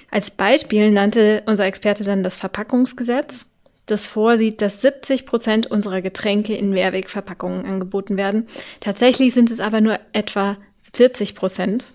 Als 0.09 0.31
Beispiel 0.31 0.91
nannte 0.91 1.43
unser 1.47 1.65
Experte 1.65 2.03
dann 2.03 2.23
das 2.23 2.37
Verpackungsgesetz, 2.37 3.47
das 3.87 4.07
vorsieht, 4.07 4.61
dass 4.61 4.81
70 4.81 5.25
Prozent 5.25 5.67
unserer 5.67 6.01
Getränke 6.01 6.55
in 6.55 6.69
Mehrwegverpackungen 6.69 7.65
angeboten 7.65 8.15
werden. 8.15 8.47
Tatsächlich 8.79 9.33
sind 9.33 9.49
es 9.51 9.59
aber 9.59 9.81
nur 9.81 9.99
etwa 10.13 10.57
40 10.93 11.35
Prozent 11.35 11.91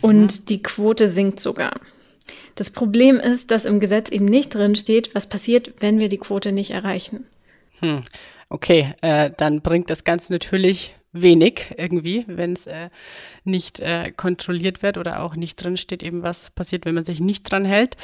und 0.00 0.48
die 0.48 0.62
Quote 0.62 1.06
sinkt 1.06 1.38
sogar. 1.38 1.80
Das 2.54 2.70
Problem 2.70 3.20
ist, 3.20 3.50
dass 3.50 3.64
im 3.64 3.78
Gesetz 3.78 4.10
eben 4.10 4.24
nicht 4.24 4.54
drin 4.54 4.74
steht, 4.74 5.14
was 5.14 5.28
passiert, 5.28 5.74
wenn 5.80 6.00
wir 6.00 6.08
die 6.08 6.18
Quote 6.18 6.50
nicht 6.50 6.70
erreichen. 6.70 7.24
Hm. 7.80 8.02
Okay, 8.50 8.94
äh, 9.02 9.30
dann 9.36 9.60
bringt 9.60 9.90
das 9.90 10.04
Ganze 10.04 10.32
natürlich 10.32 10.94
wenig 11.12 11.74
irgendwie, 11.76 12.24
wenn 12.26 12.52
es 12.52 12.66
äh, 12.66 12.90
nicht 13.44 13.80
äh, 13.80 14.10
kontrolliert 14.12 14.82
wird 14.82 14.98
oder 14.98 15.22
auch 15.22 15.36
nicht 15.36 15.62
drin 15.62 15.76
steht, 15.76 16.02
eben 16.02 16.22
was 16.22 16.50
passiert, 16.50 16.84
wenn 16.84 16.94
man 16.94 17.04
sich 17.04 17.20
nicht 17.20 17.50
dran 17.50 17.64
hält. 17.64 17.96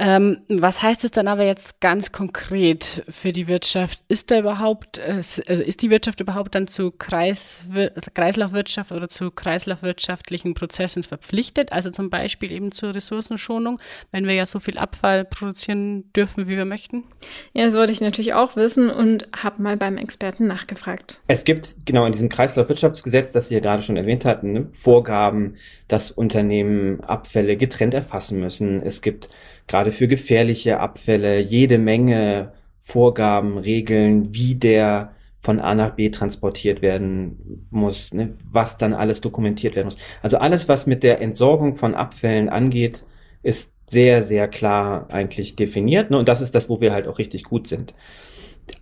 Ähm, 0.00 0.38
was 0.48 0.80
heißt 0.80 1.04
es 1.04 1.10
dann 1.10 1.26
aber 1.26 1.44
jetzt 1.44 1.80
ganz 1.80 2.12
konkret 2.12 3.02
für 3.08 3.32
die 3.32 3.48
Wirtschaft? 3.48 4.00
Ist 4.06 4.30
da 4.30 4.38
überhaupt, 4.38 4.98
äh, 4.98 5.16
also 5.46 5.62
ist 5.62 5.82
die 5.82 5.90
Wirtschaft 5.90 6.20
überhaupt 6.20 6.54
dann 6.54 6.68
zu 6.68 6.92
Kreis, 6.92 7.66
Kreislaufwirtschaft 8.14 8.92
oder 8.92 9.08
zu 9.08 9.32
kreislaufwirtschaftlichen 9.32 10.54
Prozessen 10.54 11.02
verpflichtet? 11.02 11.72
Also 11.72 11.90
zum 11.90 12.10
Beispiel 12.10 12.52
eben 12.52 12.70
zur 12.70 12.94
Ressourcenschonung, 12.94 13.80
wenn 14.12 14.24
wir 14.24 14.34
ja 14.34 14.46
so 14.46 14.60
viel 14.60 14.78
Abfall 14.78 15.24
produzieren 15.24 16.12
dürfen, 16.12 16.46
wie 16.46 16.56
wir 16.56 16.64
möchten? 16.64 17.02
Ja, 17.52 17.64
das 17.64 17.74
wollte 17.74 17.92
ich 17.92 18.00
natürlich 18.00 18.34
auch 18.34 18.54
wissen 18.54 18.90
und 18.90 19.26
habe 19.36 19.60
mal 19.60 19.76
beim 19.76 19.96
Experten 19.96 20.46
nachgefragt. 20.46 21.20
Es 21.26 21.42
gibt 21.42 21.74
genau 21.86 22.06
in 22.06 22.12
diesem 22.12 22.28
Kreislaufwirtschaftsgesetz, 22.28 23.32
das 23.32 23.48
Sie 23.48 23.54
ja 23.54 23.60
gerade 23.60 23.82
schon 23.82 23.96
erwähnt 23.96 24.24
hatten, 24.24 24.52
ne, 24.52 24.68
Vorgaben, 24.70 25.54
dass 25.88 26.12
Unternehmen 26.12 27.00
Abfälle 27.00 27.56
getrennt 27.56 27.94
erfassen 27.94 28.38
müssen. 28.38 28.80
Es 28.80 29.02
gibt 29.02 29.28
gerade 29.68 29.92
für 29.92 30.08
gefährliche 30.08 30.80
Abfälle 30.80 31.38
jede 31.38 31.78
Menge 31.78 32.52
Vorgaben, 32.78 33.58
Regeln, 33.58 34.34
wie 34.34 34.54
der 34.54 35.12
von 35.38 35.60
A 35.60 35.74
nach 35.74 35.90
B 35.90 36.08
transportiert 36.08 36.82
werden 36.82 37.66
muss, 37.70 38.12
ne, 38.12 38.34
was 38.50 38.76
dann 38.76 38.92
alles 38.92 39.20
dokumentiert 39.20 39.76
werden 39.76 39.86
muss. 39.86 39.98
Also 40.22 40.38
alles, 40.38 40.68
was 40.68 40.86
mit 40.86 41.02
der 41.02 41.20
Entsorgung 41.20 41.76
von 41.76 41.94
Abfällen 41.94 42.48
angeht, 42.48 43.04
ist 43.42 43.72
sehr, 43.86 44.22
sehr 44.22 44.48
klar 44.48 45.06
eigentlich 45.12 45.54
definiert. 45.54 46.10
Ne, 46.10 46.18
und 46.18 46.28
das 46.28 46.40
ist 46.40 46.54
das, 46.54 46.68
wo 46.68 46.80
wir 46.80 46.92
halt 46.92 47.06
auch 47.06 47.18
richtig 47.18 47.44
gut 47.44 47.68
sind. 47.68 47.94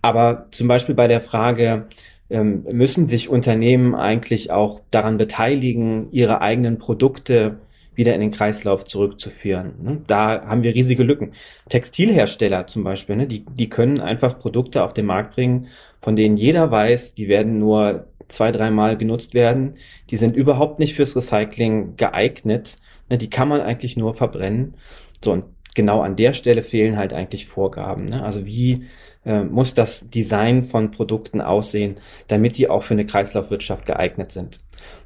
Aber 0.01 0.47
zum 0.51 0.67
Beispiel 0.67 0.95
bei 0.95 1.07
der 1.07 1.19
Frage, 1.19 1.87
ähm, 2.29 2.65
müssen 2.71 3.07
sich 3.07 3.29
Unternehmen 3.29 3.95
eigentlich 3.95 4.51
auch 4.51 4.81
daran 4.91 5.17
beteiligen, 5.17 6.11
ihre 6.11 6.41
eigenen 6.41 6.77
Produkte 6.77 7.59
wieder 7.97 8.13
in 8.13 8.21
den 8.21 8.31
Kreislauf 8.31 8.85
zurückzuführen. 8.85 9.73
Ne? 9.81 10.01
Da 10.07 10.45
haben 10.45 10.63
wir 10.63 10.73
riesige 10.73 11.03
Lücken. 11.03 11.31
Textilhersteller 11.67 12.67
zum 12.67 12.83
Beispiel, 12.83 13.17
ne? 13.17 13.27
die, 13.27 13.43
die 13.45 13.69
können 13.69 13.99
einfach 13.99 14.39
Produkte 14.39 14.83
auf 14.83 14.93
den 14.93 15.07
Markt 15.07 15.35
bringen, 15.35 15.67
von 15.99 16.15
denen 16.15 16.37
jeder 16.37 16.71
weiß, 16.71 17.15
die 17.15 17.27
werden 17.27 17.59
nur 17.59 18.07
zwei, 18.29 18.51
dreimal 18.51 18.97
genutzt 18.97 19.33
werden. 19.33 19.73
Die 20.09 20.17
sind 20.17 20.35
überhaupt 20.35 20.79
nicht 20.79 20.93
fürs 20.93 21.15
Recycling 21.15 21.95
geeignet. 21.97 22.77
Ne? 23.09 23.17
Die 23.17 23.29
kann 23.29 23.47
man 23.49 23.61
eigentlich 23.61 23.97
nur 23.97 24.13
verbrennen. 24.13 24.75
So, 25.23 25.31
und 25.31 25.45
genau 25.75 26.01
an 26.01 26.15
der 26.15 26.33
Stelle 26.33 26.61
fehlen 26.61 26.97
halt 26.97 27.13
eigentlich 27.13 27.47
Vorgaben. 27.47 28.13
Also 28.13 28.45
wie 28.45 28.85
äh, 29.27 29.43
muss 29.43 29.73
das 29.73 30.09
Design 30.09 30.63
von 30.63 30.89
Produkten 30.89 31.41
aussehen, 31.41 31.97
damit 32.29 32.57
die 32.57 32.69
auch 32.69 32.83
für 32.83 32.93
eine 32.93 33.05
Kreislaufwirtschaft 33.05 33.85
geeignet 33.85 34.31
sind. 34.31 34.57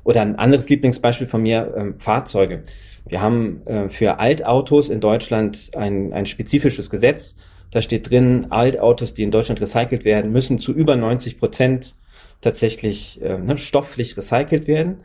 Oder 0.04 0.22
ein 0.22 0.36
anderes 0.38 0.70
Lieblingsbeispiel 0.70 1.28
von 1.28 1.42
mir, 1.42 1.74
äh, 1.76 1.94
Fahrzeuge. 2.00 2.64
Wir 3.08 3.22
haben 3.22 3.66
äh, 3.66 3.90
für 3.90 4.20
Altautos 4.20 4.90
in 4.90 5.00
Deutschland 5.00 5.72
ein, 5.76 6.14
ein 6.14 6.28
spezifisches 6.28 6.90
Gesetz. 6.90 7.36
Da 7.72 7.82
steht 7.82 8.12
drin, 8.12 8.48
Altautos, 8.52 9.14
die 9.14 9.24
in 9.24 9.32
Deutschland 9.32 9.60
recycelt 9.60 10.06
werden, 10.06 10.32
müssen 10.32 10.60
zu 10.60 10.72
über 10.72 10.96
90 10.96 11.40
Prozent 11.40 11.94
tatsächlich 12.42 13.22
äh, 13.22 13.38
ne, 13.38 13.58
stofflich 13.58 14.16
recycelt 14.18 14.68
werden. 14.68 14.98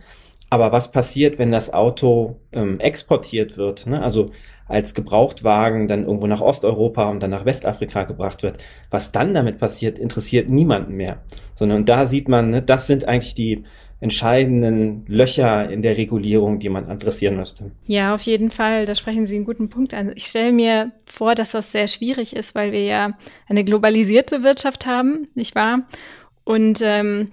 Aber 0.49 0.73
was 0.73 0.93
passiert, 0.93 1.39
wenn 1.39 1.51
das 1.51 1.73
Auto 1.73 2.37
ähm, 2.53 2.79
exportiert 2.79 3.57
wird? 3.57 3.87
Ne? 3.87 4.01
Also 4.03 4.31
als 4.69 4.95
Gebrauchtwagen 4.95 5.87
dann 5.87 6.05
irgendwo 6.05 6.27
nach 6.27 6.41
Osteuropa 6.41 7.09
und 7.09 7.23
dann 7.23 7.31
nach 7.31 7.45
Westafrika 7.45 8.05
gebracht 8.05 8.43
wird. 8.43 8.65
Was 8.91 9.13
dann 9.13 9.35
damit 9.35 9.59
passiert, 9.59 9.99
interessiert 9.99 10.51
niemanden 10.51 10.95
mehr. 10.97 11.23
Sondern 11.55 11.85
da 11.85 12.05
sieht 12.05 12.29
man, 12.29 12.51
ne, 12.51 12.63
das 12.63 12.87
sind 12.87 13.07
eigentlich 13.07 13.35
die 13.35 13.63
entscheidenden 14.01 15.05
Löcher 15.07 15.71
in 15.71 15.83
der 15.83 15.97
Regulierung, 15.97 16.59
die 16.59 16.69
man 16.69 16.89
adressieren 16.89 17.37
müsste. 17.37 17.71
Ja, 17.87 18.15
auf 18.15 18.23
jeden 18.23 18.51
Fall. 18.51 18.85
Da 18.85 18.95
sprechen 18.95 19.25
Sie 19.25 19.37
einen 19.37 19.47
guten 19.47 19.71
Punkt 19.71 19.95
an. 19.95 20.13
Ich 20.15 20.27
stelle 20.27 20.53
mir 20.53 20.93
vor, 21.07 21.35
dass 21.35 21.53
das 21.53 21.73
sehr 21.73 21.89
schwierig 21.89 22.37
ist, 22.37 22.55
weil 22.55 22.73
wir 22.73 22.85
ja 22.85 23.17
eine 23.49 23.65
globalisierte 23.65 24.43
Wirtschaft 24.43 24.85
haben, 24.85 25.29
nicht 25.35 25.55
wahr? 25.55 25.87
Und 26.45 26.81
ähm, 26.83 27.31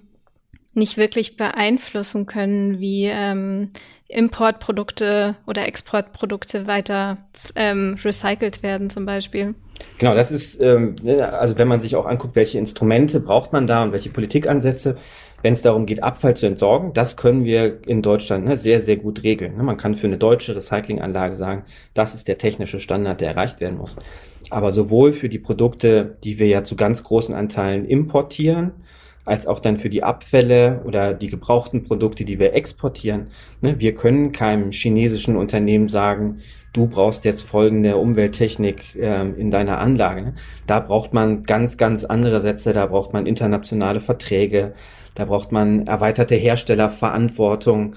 nicht 0.73 0.97
wirklich 0.97 1.37
beeinflussen 1.37 2.25
können, 2.25 2.79
wie 2.79 3.05
ähm, 3.05 3.71
Importprodukte 4.07 5.35
oder 5.47 5.67
Exportprodukte 5.67 6.67
weiter 6.67 7.17
ähm, 7.55 7.97
recycelt 8.03 8.63
werden 8.63 8.89
zum 8.89 9.05
Beispiel. 9.05 9.55
Genau, 9.97 10.13
das 10.13 10.31
ist, 10.31 10.61
ähm, 10.61 10.95
ne, 11.03 11.33
also 11.33 11.57
wenn 11.57 11.67
man 11.67 11.79
sich 11.79 11.95
auch 11.95 12.05
anguckt, 12.05 12.35
welche 12.35 12.57
Instrumente 12.59 13.19
braucht 13.19 13.53
man 13.53 13.67
da 13.67 13.83
und 13.83 13.91
welche 13.91 14.09
Politikansätze, 14.09 14.97
wenn 15.41 15.53
es 15.53 15.61
darum 15.61 15.85
geht, 15.85 16.03
Abfall 16.03 16.35
zu 16.35 16.45
entsorgen, 16.45 16.93
das 16.93 17.17
können 17.17 17.43
wir 17.43 17.79
in 17.87 18.01
Deutschland 18.01 18.45
ne, 18.45 18.55
sehr, 18.55 18.79
sehr 18.79 18.97
gut 18.97 19.23
regeln. 19.23 19.57
Ne? 19.57 19.63
Man 19.63 19.77
kann 19.77 19.95
für 19.95 20.07
eine 20.07 20.17
deutsche 20.17 20.55
Recyclinganlage 20.55 21.35
sagen, 21.35 21.63
das 21.93 22.13
ist 22.13 22.27
der 22.27 22.37
technische 22.37 22.79
Standard, 22.79 23.19
der 23.19 23.29
erreicht 23.29 23.61
werden 23.61 23.77
muss. 23.77 23.97
Aber 24.49 24.71
sowohl 24.71 25.13
für 25.13 25.29
die 25.29 25.39
Produkte, 25.39 26.17
die 26.23 26.39
wir 26.39 26.47
ja 26.47 26.63
zu 26.63 26.75
ganz 26.75 27.03
großen 27.03 27.33
Anteilen 27.33 27.85
importieren, 27.85 28.73
als 29.25 29.47
auch 29.47 29.59
dann 29.59 29.77
für 29.77 29.89
die 29.89 30.03
Abfälle 30.03 30.81
oder 30.85 31.13
die 31.13 31.29
gebrauchten 31.29 31.83
Produkte, 31.83 32.25
die 32.25 32.39
wir 32.39 32.53
exportieren. 32.53 33.27
Ne, 33.61 33.79
wir 33.79 33.95
können 33.95 34.31
keinem 34.31 34.71
chinesischen 34.71 35.37
Unternehmen 35.37 35.87
sagen, 35.89 36.39
du 36.73 36.87
brauchst 36.87 37.23
jetzt 37.23 37.43
folgende 37.43 37.97
Umwelttechnik 37.97 38.95
ähm, 38.99 39.37
in 39.37 39.49
deiner 39.49 39.77
Anlage. 39.77 40.21
Ne? 40.21 40.33
Da 40.67 40.79
braucht 40.79 41.13
man 41.13 41.43
ganz, 41.43 41.77
ganz 41.77 42.03
andere 42.03 42.39
Sätze, 42.41 42.73
da 42.73 42.87
braucht 42.87 43.13
man 43.13 43.25
internationale 43.25 43.99
Verträge, 43.99 44.73
da 45.15 45.25
braucht 45.25 45.51
man 45.51 45.87
erweiterte 45.87 46.35
Herstellerverantwortung. 46.35 47.95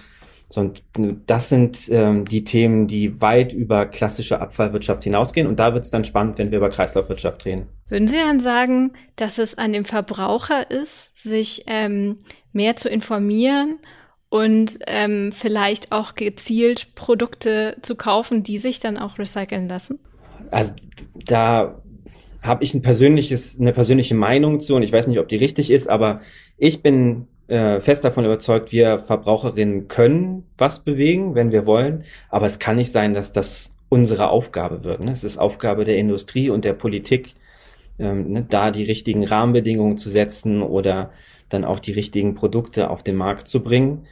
So, 0.48 0.60
und 0.60 0.82
das 1.26 1.48
sind 1.48 1.88
ähm, 1.90 2.24
die 2.24 2.44
Themen, 2.44 2.86
die 2.86 3.20
weit 3.20 3.52
über 3.52 3.86
klassische 3.86 4.40
Abfallwirtschaft 4.40 5.02
hinausgehen. 5.02 5.46
Und 5.46 5.58
da 5.58 5.74
wird 5.74 5.84
es 5.84 5.90
dann 5.90 6.04
spannend, 6.04 6.38
wenn 6.38 6.52
wir 6.52 6.58
über 6.58 6.70
Kreislaufwirtschaft 6.70 7.44
reden. 7.44 7.66
Würden 7.88 8.06
Sie 8.06 8.16
dann 8.16 8.38
sagen, 8.38 8.92
dass 9.16 9.38
es 9.38 9.58
an 9.58 9.72
dem 9.72 9.84
Verbraucher 9.84 10.70
ist, 10.70 11.20
sich 11.20 11.64
ähm, 11.66 12.18
mehr 12.52 12.76
zu 12.76 12.88
informieren 12.88 13.80
und 14.28 14.78
ähm, 14.86 15.32
vielleicht 15.32 15.90
auch 15.90 16.14
gezielt 16.14 16.94
Produkte 16.94 17.78
zu 17.82 17.96
kaufen, 17.96 18.44
die 18.44 18.58
sich 18.58 18.78
dann 18.78 18.98
auch 18.98 19.18
recyceln 19.18 19.68
lassen? 19.68 19.98
Also 20.52 20.74
da 21.26 21.82
habe 22.40 22.62
ich 22.62 22.72
ein 22.72 22.82
persönliches, 22.82 23.58
eine 23.60 23.72
persönliche 23.72 24.14
Meinung 24.14 24.60
zu 24.60 24.76
und 24.76 24.82
ich 24.82 24.92
weiß 24.92 25.08
nicht, 25.08 25.18
ob 25.18 25.28
die 25.28 25.36
richtig 25.36 25.72
ist, 25.72 25.88
aber 25.88 26.20
ich 26.56 26.82
bin 26.82 27.26
äh, 27.48 27.80
fest 27.80 28.04
davon 28.04 28.24
überzeugt, 28.24 28.72
wir 28.72 28.98
Verbraucherinnen 28.98 29.88
können 29.88 30.44
was 30.58 30.80
bewegen, 30.80 31.34
wenn 31.34 31.52
wir 31.52 31.66
wollen, 31.66 32.02
aber 32.28 32.46
es 32.46 32.58
kann 32.58 32.76
nicht 32.76 32.92
sein, 32.92 33.14
dass 33.14 33.32
das 33.32 33.72
unsere 33.88 34.30
Aufgabe 34.30 34.84
wird. 34.84 35.04
Ne? 35.04 35.12
Es 35.12 35.24
ist 35.24 35.38
Aufgabe 35.38 35.84
der 35.84 35.96
Industrie 35.96 36.50
und 36.50 36.64
der 36.64 36.72
Politik, 36.72 37.34
ähm, 37.98 38.32
ne, 38.32 38.46
da 38.48 38.70
die 38.70 38.84
richtigen 38.84 39.24
Rahmenbedingungen 39.24 39.96
zu 39.96 40.10
setzen 40.10 40.62
oder 40.62 41.10
dann 41.48 41.64
auch 41.64 41.78
die 41.78 41.92
richtigen 41.92 42.34
Produkte 42.34 42.90
auf 42.90 43.02
den 43.02 43.16
Markt 43.16 43.48
zu 43.48 43.62
bringen. 43.62 44.06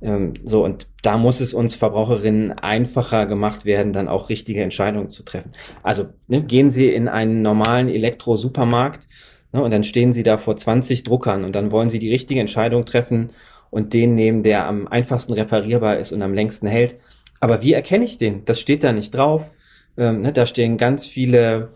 Ähm, 0.00 0.32
so, 0.44 0.64
und 0.64 0.86
da 1.02 1.18
muss 1.18 1.40
es 1.40 1.52
uns 1.52 1.74
Verbraucherinnen 1.74 2.52
einfacher 2.52 3.26
gemacht 3.26 3.64
werden, 3.64 3.92
dann 3.92 4.08
auch 4.08 4.30
richtige 4.30 4.62
Entscheidungen 4.62 5.10
zu 5.10 5.24
treffen. 5.24 5.52
Also 5.82 6.06
ne, 6.28 6.42
gehen 6.42 6.70
Sie 6.70 6.88
in 6.88 7.08
einen 7.08 7.42
normalen 7.42 7.88
Elektro-Supermarkt 7.88 9.08
und 9.52 9.72
dann 9.72 9.84
stehen 9.84 10.12
sie 10.12 10.22
da 10.22 10.36
vor 10.36 10.56
20 10.56 11.04
Druckern 11.04 11.44
und 11.44 11.56
dann 11.56 11.72
wollen 11.72 11.88
sie 11.88 11.98
die 11.98 12.10
richtige 12.10 12.40
Entscheidung 12.40 12.84
treffen 12.84 13.30
und 13.70 13.92
den 13.92 14.14
nehmen, 14.14 14.42
der 14.42 14.66
am 14.66 14.88
einfachsten 14.88 15.32
reparierbar 15.32 15.98
ist 15.98 16.12
und 16.12 16.22
am 16.22 16.34
längsten 16.34 16.66
hält. 16.66 16.96
Aber 17.40 17.62
wie 17.62 17.72
erkenne 17.72 18.04
ich 18.04 18.18
den? 18.18 18.44
Das 18.44 18.60
steht 18.60 18.84
da 18.84 18.92
nicht 18.92 19.14
drauf. 19.14 19.52
Ähm, 19.96 20.22
ne, 20.22 20.32
da 20.32 20.46
stehen 20.46 20.76
ganz 20.76 21.06
viele 21.06 21.70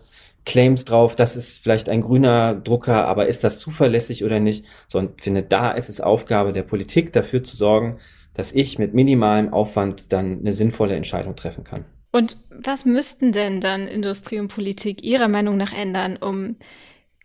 Claims 0.45 0.85
drauf, 0.85 1.15
das 1.15 1.35
ist 1.37 1.63
vielleicht 1.63 1.89
ein 1.89 2.01
grüner 2.01 2.53
Drucker, 2.55 3.05
aber 3.05 3.27
ist 3.27 3.43
das 3.43 3.59
zuverlässig 3.59 4.25
oder 4.25 4.39
nicht? 4.39 4.65
So, 4.87 4.99
und 4.99 5.21
finde, 5.21 5.43
da 5.43 5.71
ist 5.71 5.89
es 5.89 6.01
Aufgabe 6.01 6.51
der 6.51 6.63
Politik, 6.63 7.13
dafür 7.13 7.43
zu 7.43 7.55
sorgen, 7.55 7.97
dass 8.33 8.51
ich 8.51 8.77
mit 8.77 8.93
minimalem 8.93 9.53
Aufwand 9.53 10.11
dann 10.11 10.39
eine 10.39 10.53
sinnvolle 10.53 10.95
Entscheidung 10.95 11.35
treffen 11.35 11.63
kann. 11.63 11.85
Und 12.11 12.37
was 12.49 12.85
müssten 12.85 13.31
denn 13.31 13.61
dann 13.61 13.87
Industrie 13.87 14.39
und 14.39 14.49
Politik 14.49 15.03
Ihrer 15.03 15.27
Meinung 15.27 15.57
nach 15.57 15.73
ändern, 15.73 16.17
um 16.17 16.57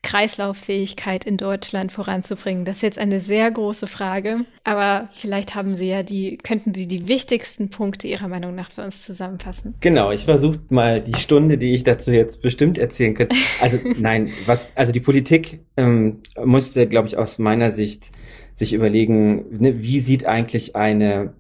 Kreislauffähigkeit 0.02 1.24
in 1.24 1.36
Deutschland 1.36 1.92
voranzubringen? 1.92 2.64
Das 2.64 2.76
ist 2.76 2.82
jetzt 2.82 2.98
eine 2.98 3.20
sehr 3.20 3.50
große 3.50 3.86
Frage, 3.86 4.44
aber 4.64 5.08
vielleicht 5.14 5.54
haben 5.54 5.76
Sie 5.76 5.88
ja 5.88 6.02
die, 6.02 6.38
könnten 6.38 6.74
Sie 6.74 6.86
die 6.86 7.08
wichtigsten 7.08 7.70
Punkte 7.70 8.08
Ihrer 8.08 8.28
Meinung 8.28 8.54
nach 8.54 8.70
für 8.70 8.82
uns 8.82 9.02
zusammenfassen? 9.02 9.74
Genau, 9.80 10.10
ich 10.10 10.24
versuche 10.24 10.60
mal 10.68 11.02
die 11.02 11.16
Stunde, 11.16 11.58
die 11.58 11.74
ich 11.74 11.84
dazu 11.84 12.12
jetzt 12.12 12.42
bestimmt 12.42 12.78
erzählen 12.78 13.14
könnte. 13.14 13.36
Also 13.60 13.78
nein, 13.98 14.32
was, 14.46 14.76
also 14.76 14.92
die 14.92 15.00
Politik 15.00 15.60
ähm, 15.76 16.20
musste, 16.42 16.86
glaube 16.86 17.08
ich, 17.08 17.16
aus 17.16 17.38
meiner 17.38 17.70
Sicht 17.70 18.10
sich 18.54 18.72
überlegen, 18.72 19.44
ne, 19.58 19.82
wie 19.82 20.00
sieht 20.00 20.26
eigentlich 20.26 20.74
eine 20.74 21.34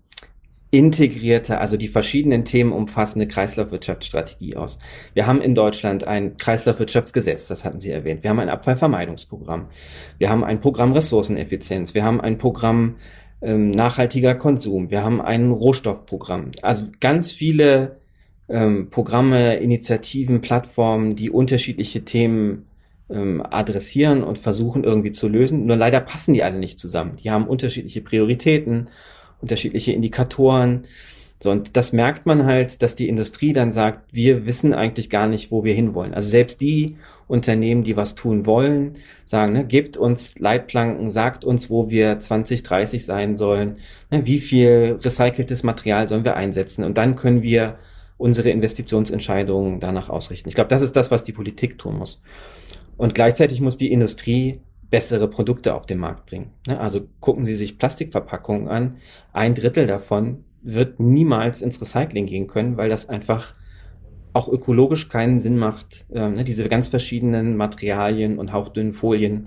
integrierte, 0.70 1.58
also 1.58 1.76
die 1.76 1.88
verschiedenen 1.88 2.44
Themen 2.44 2.72
umfassende 2.72 3.26
Kreislaufwirtschaftsstrategie 3.26 4.56
aus. 4.56 4.78
Wir 5.14 5.26
haben 5.26 5.40
in 5.40 5.54
Deutschland 5.54 6.06
ein 6.06 6.36
Kreislaufwirtschaftsgesetz, 6.36 7.48
das 7.48 7.64
hatten 7.64 7.80
Sie 7.80 7.90
erwähnt. 7.90 8.22
Wir 8.22 8.30
haben 8.30 8.40
ein 8.40 8.50
Abfallvermeidungsprogramm. 8.50 9.68
Wir 10.18 10.28
haben 10.28 10.44
ein 10.44 10.60
Programm 10.60 10.92
Ressourceneffizienz. 10.92 11.94
Wir 11.94 12.04
haben 12.04 12.20
ein 12.20 12.36
Programm 12.36 12.96
ähm, 13.40 13.70
nachhaltiger 13.70 14.34
Konsum. 14.34 14.90
Wir 14.90 15.02
haben 15.02 15.22
ein 15.22 15.50
Rohstoffprogramm. 15.50 16.50
Also 16.60 16.86
ganz 17.00 17.32
viele 17.32 17.96
ähm, 18.48 18.90
Programme, 18.90 19.56
Initiativen, 19.56 20.42
Plattformen, 20.42 21.14
die 21.14 21.30
unterschiedliche 21.30 22.04
Themen 22.04 22.66
ähm, 23.10 23.42
adressieren 23.48 24.22
und 24.22 24.38
versuchen 24.38 24.84
irgendwie 24.84 25.12
zu 25.12 25.28
lösen. 25.28 25.64
Nur 25.64 25.76
leider 25.76 26.00
passen 26.00 26.34
die 26.34 26.42
alle 26.42 26.58
nicht 26.58 26.78
zusammen. 26.78 27.16
Die 27.16 27.30
haben 27.30 27.46
unterschiedliche 27.46 28.02
Prioritäten 28.02 28.88
unterschiedliche 29.40 29.92
Indikatoren. 29.92 30.86
So, 31.40 31.52
und 31.52 31.76
das 31.76 31.92
merkt 31.92 32.26
man 32.26 32.44
halt, 32.46 32.82
dass 32.82 32.96
die 32.96 33.08
Industrie 33.08 33.52
dann 33.52 33.70
sagt, 33.70 34.12
wir 34.12 34.44
wissen 34.46 34.74
eigentlich 34.74 35.08
gar 35.08 35.28
nicht, 35.28 35.52
wo 35.52 35.62
wir 35.62 35.72
hinwollen. 35.72 36.12
Also 36.12 36.26
selbst 36.26 36.60
die 36.60 36.96
Unternehmen, 37.28 37.84
die 37.84 37.96
was 37.96 38.16
tun 38.16 38.44
wollen, 38.44 38.94
sagen, 39.24 39.52
ne, 39.52 39.64
gebt 39.64 39.96
uns 39.96 40.36
Leitplanken, 40.38 41.10
sagt 41.10 41.44
uns, 41.44 41.70
wo 41.70 41.90
wir 41.90 42.18
2030 42.18 43.04
sein 43.04 43.36
sollen, 43.36 43.76
ne, 44.10 44.26
wie 44.26 44.40
viel 44.40 44.98
recyceltes 45.00 45.62
Material 45.62 46.08
sollen 46.08 46.24
wir 46.24 46.34
einsetzen. 46.34 46.82
Und 46.82 46.98
dann 46.98 47.14
können 47.14 47.42
wir 47.44 47.76
unsere 48.16 48.50
Investitionsentscheidungen 48.50 49.78
danach 49.78 50.08
ausrichten. 50.08 50.48
Ich 50.48 50.56
glaube, 50.56 50.68
das 50.68 50.82
ist 50.82 50.96
das, 50.96 51.12
was 51.12 51.22
die 51.22 51.32
Politik 51.32 51.78
tun 51.78 51.98
muss. 51.98 52.20
Und 52.96 53.14
gleichzeitig 53.14 53.60
muss 53.60 53.76
die 53.76 53.92
Industrie 53.92 54.60
bessere 54.90 55.28
Produkte 55.28 55.74
auf 55.74 55.86
den 55.86 55.98
Markt 55.98 56.26
bringen. 56.26 56.52
Ne? 56.66 56.80
Also 56.80 57.02
gucken 57.20 57.44
Sie 57.44 57.54
sich 57.54 57.78
Plastikverpackungen 57.78 58.68
an. 58.68 58.96
Ein 59.32 59.54
Drittel 59.54 59.86
davon 59.86 60.44
wird 60.62 61.00
niemals 61.00 61.62
ins 61.62 61.80
Recycling 61.80 62.26
gehen 62.26 62.46
können, 62.46 62.76
weil 62.76 62.88
das 62.88 63.08
einfach 63.08 63.54
auch 64.32 64.48
ökologisch 64.48 65.08
keinen 65.08 65.40
Sinn 65.40 65.58
macht, 65.58 66.06
ähm, 66.12 66.34
ne, 66.34 66.44
diese 66.44 66.68
ganz 66.68 66.88
verschiedenen 66.88 67.56
Materialien 67.56 68.38
und 68.38 68.52
hauchdünnen 68.52 68.92
Folien 68.92 69.44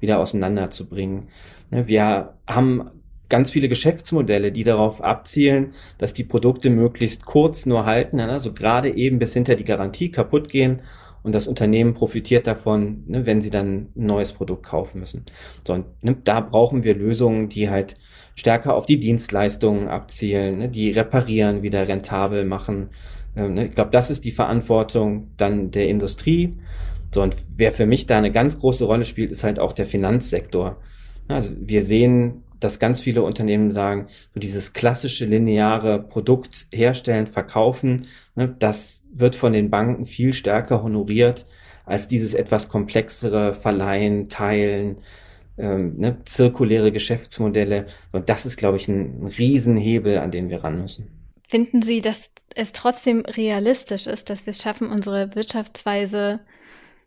wieder 0.00 0.18
auseinanderzubringen. 0.18 1.28
Ne, 1.70 1.86
wir 1.88 2.34
haben 2.46 2.90
ganz 3.28 3.50
viele 3.50 3.68
Geschäftsmodelle, 3.68 4.52
die 4.52 4.62
darauf 4.62 5.02
abzielen, 5.02 5.72
dass 5.98 6.12
die 6.12 6.24
Produkte 6.24 6.70
möglichst 6.70 7.24
kurz 7.24 7.66
nur 7.66 7.86
halten, 7.86 8.20
also 8.20 8.52
gerade 8.52 8.94
eben 8.94 9.18
bis 9.18 9.32
hinter 9.32 9.54
die 9.54 9.64
Garantie 9.64 10.10
kaputt 10.10 10.48
gehen 10.48 10.82
und 11.22 11.34
das 11.34 11.46
Unternehmen 11.46 11.94
profitiert 11.94 12.46
davon, 12.46 13.04
ne, 13.06 13.26
wenn 13.26 13.40
sie 13.40 13.50
dann 13.50 13.88
ein 13.96 14.06
neues 14.06 14.32
Produkt 14.32 14.64
kaufen 14.64 15.00
müssen. 15.00 15.24
So, 15.66 15.74
und 15.74 15.86
ne, 16.02 16.16
da 16.24 16.40
brauchen 16.40 16.84
wir 16.84 16.94
Lösungen, 16.94 17.48
die 17.48 17.70
halt 17.70 17.94
stärker 18.34 18.74
auf 18.74 18.86
die 18.86 18.98
Dienstleistungen 18.98 19.88
abzielen, 19.88 20.58
ne, 20.58 20.68
die 20.68 20.90
reparieren, 20.90 21.62
wieder 21.62 21.86
rentabel 21.86 22.44
machen. 22.44 22.90
Ähm, 23.36 23.54
ne, 23.54 23.66
ich 23.66 23.74
glaube, 23.74 23.90
das 23.90 24.10
ist 24.10 24.24
die 24.24 24.32
Verantwortung 24.32 25.28
dann 25.36 25.70
der 25.70 25.88
Industrie. 25.88 26.56
So, 27.14 27.22
und 27.22 27.36
wer 27.54 27.72
für 27.72 27.86
mich 27.86 28.06
da 28.06 28.18
eine 28.18 28.32
ganz 28.32 28.58
große 28.58 28.84
Rolle 28.84 29.04
spielt, 29.04 29.30
ist 29.30 29.44
halt 29.44 29.58
auch 29.58 29.72
der 29.72 29.86
Finanzsektor. 29.86 30.78
Also 31.28 31.52
wir 31.58 31.82
sehen 31.82 32.41
dass 32.64 32.78
ganz 32.78 33.00
viele 33.00 33.22
Unternehmen 33.22 33.72
sagen, 33.72 34.08
so 34.32 34.40
dieses 34.40 34.72
klassische 34.72 35.24
lineare 35.24 36.02
Produkt 36.02 36.66
herstellen, 36.72 37.26
verkaufen, 37.26 38.06
ne, 38.34 38.54
das 38.58 39.04
wird 39.12 39.36
von 39.36 39.52
den 39.52 39.70
Banken 39.70 40.04
viel 40.04 40.32
stärker 40.32 40.82
honoriert 40.82 41.44
als 41.84 42.08
dieses 42.08 42.34
etwas 42.34 42.68
komplexere 42.68 43.54
Verleihen, 43.54 44.28
Teilen, 44.28 44.96
ähm, 45.58 45.96
ne, 45.96 46.18
zirkuläre 46.24 46.92
Geschäftsmodelle. 46.92 47.86
Und 48.12 48.28
das 48.28 48.46
ist, 48.46 48.56
glaube 48.56 48.76
ich, 48.76 48.88
ein, 48.88 49.24
ein 49.24 49.26
Riesenhebel, 49.26 50.18
an 50.18 50.30
den 50.30 50.50
wir 50.50 50.64
ran 50.64 50.80
müssen. 50.80 51.08
Finden 51.48 51.82
Sie, 51.82 52.00
dass 52.00 52.30
es 52.54 52.72
trotzdem 52.72 53.20
realistisch 53.20 54.06
ist, 54.06 54.30
dass 54.30 54.46
wir 54.46 54.52
es 54.52 54.62
schaffen, 54.62 54.88
unsere 54.88 55.34
Wirtschaftsweise 55.34 56.40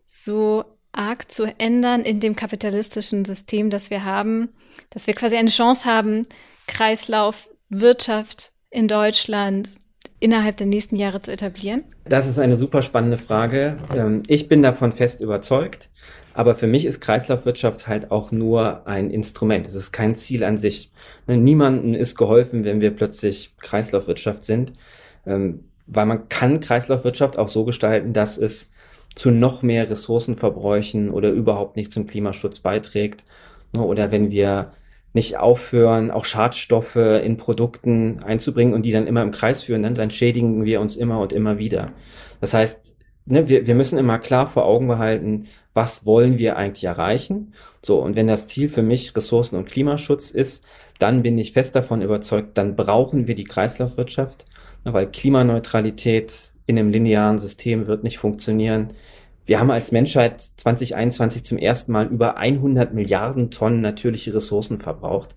so 0.06 0.64
arg 0.92 1.30
zu 1.30 1.52
ändern 1.58 2.02
in 2.02 2.20
dem 2.20 2.36
kapitalistischen 2.36 3.24
System, 3.24 3.70
das 3.70 3.90
wir 3.90 4.04
haben, 4.04 4.50
dass 4.90 5.06
wir 5.06 5.14
quasi 5.14 5.36
eine 5.36 5.50
Chance 5.50 5.84
haben, 5.84 6.26
Kreislauf, 6.66 7.48
Wirtschaft 7.68 8.52
in 8.70 8.88
Deutschland 8.88 9.70
innerhalb 10.18 10.56
der 10.56 10.66
nächsten 10.66 10.96
Jahre 10.96 11.20
zu 11.20 11.32
etablieren? 11.32 11.84
Das 12.04 12.26
ist 12.26 12.38
eine 12.38 12.56
super 12.56 12.82
spannende 12.82 13.18
Frage. 13.18 13.78
Ähm, 13.94 14.22
ich 14.28 14.48
bin 14.48 14.62
davon 14.62 14.92
fest 14.92 15.20
überzeugt. 15.20 15.90
Aber 16.32 16.54
für 16.54 16.66
mich 16.66 16.84
ist 16.84 17.00
Kreislaufwirtschaft 17.00 17.88
halt 17.88 18.10
auch 18.10 18.30
nur 18.30 18.86
ein 18.86 19.10
Instrument. 19.10 19.66
Es 19.66 19.74
ist 19.74 19.92
kein 19.92 20.16
Ziel 20.16 20.44
an 20.44 20.58
sich. 20.58 20.92
Ne, 21.26 21.38
niemandem 21.38 21.94
ist 21.94 22.16
geholfen, 22.16 22.64
wenn 22.64 22.82
wir 22.82 22.90
plötzlich 22.90 23.54
Kreislaufwirtschaft 23.58 24.44
sind. 24.44 24.74
Ähm, 25.26 25.64
weil 25.86 26.06
man 26.06 26.28
kann 26.28 26.60
Kreislaufwirtschaft 26.60 27.38
auch 27.38 27.48
so 27.48 27.64
gestalten, 27.64 28.12
dass 28.12 28.36
es 28.38 28.70
zu 29.14 29.30
noch 29.30 29.62
mehr 29.62 29.88
Ressourcenverbräuchen 29.88 31.10
oder 31.10 31.30
überhaupt 31.30 31.76
nicht 31.76 31.90
zum 31.90 32.06
Klimaschutz 32.06 32.60
beiträgt. 32.60 33.24
Ne, 33.76 33.82
oder 33.82 34.10
wenn 34.10 34.30
wir 34.30 34.72
nicht 35.12 35.38
aufhören, 35.38 36.10
auch 36.10 36.24
Schadstoffe 36.24 36.96
in 36.96 37.36
Produkten 37.36 38.22
einzubringen 38.22 38.74
und 38.74 38.84
die 38.84 38.92
dann 38.92 39.06
immer 39.06 39.22
im 39.22 39.30
Kreis 39.30 39.62
führen, 39.62 39.82
dann, 39.82 39.94
dann 39.94 40.10
schädigen 40.10 40.64
wir 40.64 40.80
uns 40.80 40.96
immer 40.96 41.20
und 41.20 41.32
immer 41.32 41.58
wieder. 41.58 41.86
Das 42.40 42.54
heißt, 42.54 42.96
ne, 43.26 43.48
wir, 43.48 43.66
wir 43.66 43.74
müssen 43.74 43.98
immer 43.98 44.18
klar 44.18 44.46
vor 44.46 44.66
Augen 44.66 44.88
behalten, 44.88 45.44
was 45.72 46.04
wollen 46.06 46.38
wir 46.38 46.56
eigentlich 46.56 46.84
erreichen. 46.84 47.52
So, 47.82 48.00
und 48.00 48.16
wenn 48.16 48.26
das 48.26 48.46
Ziel 48.46 48.68
für 48.68 48.82
mich 48.82 49.16
Ressourcen- 49.16 49.56
und 49.56 49.68
Klimaschutz 49.68 50.30
ist, 50.30 50.64
dann 50.98 51.22
bin 51.22 51.38
ich 51.38 51.52
fest 51.52 51.76
davon 51.76 52.02
überzeugt, 52.02 52.56
dann 52.58 52.76
brauchen 52.76 53.26
wir 53.26 53.34
die 53.34 53.44
Kreislaufwirtschaft, 53.44 54.44
ne, 54.84 54.92
weil 54.92 55.06
Klimaneutralität 55.06 56.52
in 56.66 56.78
einem 56.78 56.90
linearen 56.90 57.38
System 57.38 57.86
wird 57.86 58.04
nicht 58.04 58.18
funktionieren. 58.18 58.92
Wir 59.46 59.60
haben 59.60 59.70
als 59.70 59.92
Menschheit 59.92 60.40
2021 60.40 61.44
zum 61.44 61.56
ersten 61.56 61.92
Mal 61.92 62.06
über 62.06 62.36
100 62.36 62.92
Milliarden 62.92 63.50
Tonnen 63.50 63.80
natürliche 63.80 64.34
Ressourcen 64.34 64.78
verbraucht. 64.80 65.36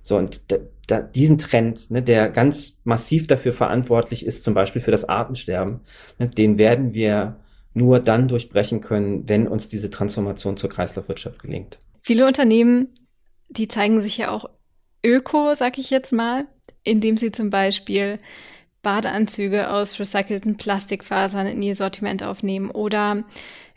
So, 0.00 0.16
und 0.16 0.40
da, 0.50 0.56
da, 0.88 1.00
diesen 1.02 1.38
Trend, 1.38 1.90
ne, 1.90 2.02
der 2.02 2.30
ganz 2.30 2.78
massiv 2.84 3.26
dafür 3.26 3.52
verantwortlich 3.52 4.26
ist, 4.26 4.42
zum 4.42 4.54
Beispiel 4.54 4.82
für 4.82 4.90
das 4.90 5.04
Artensterben, 5.08 5.80
ne, 6.18 6.28
den 6.28 6.58
werden 6.58 6.94
wir 6.94 7.36
nur 7.74 8.00
dann 8.00 8.26
durchbrechen 8.26 8.80
können, 8.80 9.28
wenn 9.28 9.46
uns 9.46 9.68
diese 9.68 9.90
Transformation 9.90 10.56
zur 10.56 10.70
Kreislaufwirtschaft 10.70 11.42
gelingt. 11.42 11.78
Viele 12.02 12.26
Unternehmen, 12.26 12.88
die 13.48 13.68
zeigen 13.68 14.00
sich 14.00 14.18
ja 14.18 14.30
auch 14.30 14.46
öko, 15.04 15.54
sag 15.54 15.78
ich 15.78 15.90
jetzt 15.90 16.12
mal, 16.12 16.46
indem 16.84 17.16
sie 17.16 17.32
zum 17.32 17.50
Beispiel 17.50 18.18
Badeanzüge 18.82 19.70
aus 19.70 19.98
recycelten 19.98 20.56
Plastikfasern 20.56 21.46
in 21.46 21.62
ihr 21.62 21.74
Sortiment 21.74 22.22
aufnehmen 22.22 22.70
oder 22.70 23.24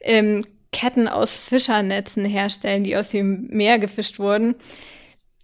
ähm, 0.02 0.46
Ketten 0.72 1.08
aus 1.08 1.38
Fischernetzen 1.38 2.26
herstellen, 2.26 2.84
die 2.84 2.98
aus 2.98 3.08
dem 3.08 3.48
Meer 3.48 3.80
gefischt 3.80 4.20
wurden. 4.20 4.56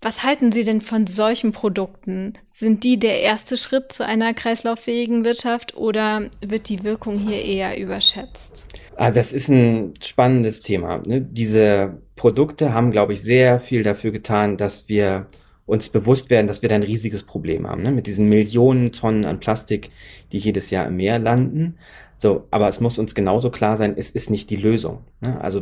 Was 0.02 0.24
halten 0.24 0.52
Sie 0.52 0.64
denn 0.64 0.82
von 0.82 1.06
solchen 1.06 1.52
Produkten? 1.52 2.34
Sind 2.52 2.84
die 2.84 2.98
der 2.98 3.22
erste 3.22 3.56
Schritt 3.56 3.94
zu 3.94 4.04
einer 4.04 4.34
kreislauffähigen 4.34 5.24
Wirtschaft 5.24 5.78
oder 5.78 6.32
wird 6.42 6.70
die 6.70 6.84
Wirkung 6.84 7.20
hier 7.20 7.44
eher 7.46 7.80
überschätzt? 7.80 8.64
Ah, 8.96 9.12
das 9.12 9.32
ist 9.32 9.48
ein 9.48 9.94
spannendes 10.02 10.62
Thema. 10.62 11.02
Ne? 11.06 11.22
Diese 11.22 12.02
Produkte 12.16 12.74
haben, 12.74 12.92
glaube 12.92 13.14
ich, 13.14 13.22
sehr 13.22 13.60
viel 13.60 13.84
dafür 13.84 14.12
getan, 14.12 14.58
dass 14.58 14.90
wir 14.90 15.28
uns 15.72 15.88
bewusst 15.88 16.30
werden, 16.30 16.48
dass 16.48 16.62
wir 16.62 16.68
da 16.68 16.76
ein 16.76 16.84
riesiges 16.84 17.24
Problem 17.24 17.66
haben, 17.66 17.82
ne? 17.82 17.92
mit 17.92 18.06
diesen 18.06 18.28
Millionen 18.28 18.92
Tonnen 18.92 19.26
an 19.26 19.40
Plastik, 19.40 19.90
die 20.34 20.38
jedes 20.38 20.70
Jahr 20.70 20.86
im 20.86 20.98
Meer 20.98 21.18
landen. 21.18 21.76
So, 22.18 22.46
aber 22.52 22.68
es 22.68 22.82
muss 22.82 23.00
uns 23.00 23.16
genauso 23.16 23.52
klar 23.52 23.78
sein, 23.78 23.94
es 23.96 24.12
ist 24.12 24.30
nicht 24.30 24.50
die 24.50 24.58
Lösung. 24.58 25.06
Ne? 25.22 25.40
Also 25.40 25.62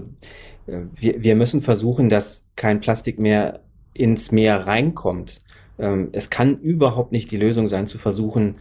äh, 0.66 0.80
wir, 0.96 1.24
wir 1.24 1.36
müssen 1.36 1.62
versuchen, 1.62 2.10
dass 2.10 2.44
kein 2.56 2.80
Plastik 2.80 3.20
mehr 3.20 3.60
ins 3.94 4.32
Meer 4.32 4.66
reinkommt. 4.66 5.42
Ähm, 5.78 6.10
es 6.12 6.32
kann 6.32 6.58
überhaupt 6.58 7.12
nicht 7.12 7.30
die 7.30 7.38
Lösung 7.38 7.68
sein, 7.68 7.86
zu 7.86 8.00
versuchen, 8.00 8.56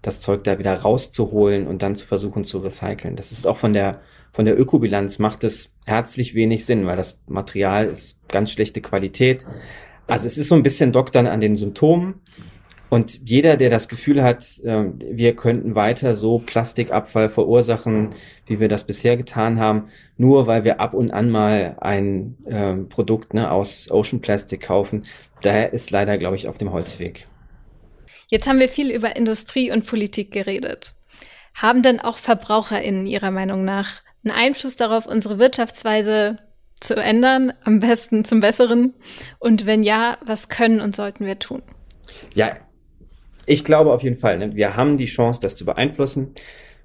das 0.00 0.20
Zeug 0.20 0.42
da 0.44 0.58
wieder 0.58 0.74
rauszuholen 0.74 1.66
und 1.66 1.82
dann 1.82 1.96
zu 1.96 2.06
versuchen 2.06 2.44
zu 2.44 2.60
recyceln. 2.60 3.14
Das 3.14 3.30
ist 3.30 3.46
auch 3.46 3.58
von 3.58 3.74
der, 3.74 4.00
von 4.32 4.46
der 4.46 4.58
Ökobilanz 4.58 5.18
macht 5.18 5.44
es 5.44 5.70
herzlich 5.84 6.34
wenig 6.34 6.64
Sinn, 6.64 6.86
weil 6.86 6.96
das 6.96 7.20
Material 7.26 7.88
ist 7.88 8.26
ganz 8.28 8.50
schlechte 8.52 8.80
Qualität. 8.80 9.46
Also 10.06 10.26
es 10.26 10.38
ist 10.38 10.48
so 10.48 10.54
ein 10.54 10.62
bisschen 10.62 10.92
Doktern 10.92 11.26
an 11.26 11.40
den 11.40 11.56
Symptomen. 11.56 12.20
Und 12.90 13.28
jeder, 13.28 13.56
der 13.56 13.70
das 13.70 13.88
Gefühl 13.88 14.22
hat, 14.22 14.44
äh, 14.62 14.84
wir 15.00 15.34
könnten 15.34 15.74
weiter 15.74 16.14
so 16.14 16.38
Plastikabfall 16.38 17.28
verursachen, 17.28 18.10
wie 18.46 18.60
wir 18.60 18.68
das 18.68 18.84
bisher 18.84 19.16
getan 19.16 19.58
haben, 19.58 19.88
nur 20.16 20.46
weil 20.46 20.62
wir 20.62 20.80
ab 20.80 20.94
und 20.94 21.10
an 21.10 21.28
mal 21.28 21.76
ein 21.80 22.36
äh, 22.44 22.74
Produkt 22.88 23.34
ne, 23.34 23.50
aus 23.50 23.90
Ocean 23.90 24.20
Plastic 24.20 24.60
kaufen, 24.60 25.02
der 25.42 25.72
ist 25.72 25.90
leider, 25.90 26.18
glaube 26.18 26.36
ich, 26.36 26.46
auf 26.46 26.58
dem 26.58 26.70
Holzweg. 26.70 27.26
Jetzt 28.28 28.46
haben 28.46 28.60
wir 28.60 28.68
viel 28.68 28.90
über 28.90 29.16
Industrie 29.16 29.72
und 29.72 29.86
Politik 29.86 30.30
geredet. 30.30 30.94
Haben 31.54 31.82
denn 31.82 32.00
auch 32.00 32.18
VerbraucherInnen 32.18 33.06
Ihrer 33.06 33.30
Meinung 33.30 33.64
nach 33.64 34.02
einen 34.24 34.36
Einfluss 34.36 34.76
darauf, 34.76 35.06
unsere 35.06 35.38
Wirtschaftsweise 35.38 36.36
zu 36.80 36.96
ändern, 36.96 37.52
am 37.62 37.80
besten 37.80 38.24
zum 38.24 38.40
Besseren? 38.40 38.94
Und 39.38 39.66
wenn 39.66 39.82
ja, 39.82 40.18
was 40.24 40.48
können 40.48 40.80
und 40.80 40.94
sollten 40.96 41.26
wir 41.26 41.38
tun? 41.38 41.62
Ja, 42.34 42.56
ich 43.46 43.64
glaube 43.64 43.92
auf 43.92 44.02
jeden 44.02 44.16
Fall, 44.16 44.38
ne, 44.38 44.54
wir 44.54 44.76
haben 44.76 44.96
die 44.96 45.06
Chance, 45.06 45.40
das 45.40 45.56
zu 45.56 45.64
beeinflussen. 45.64 46.34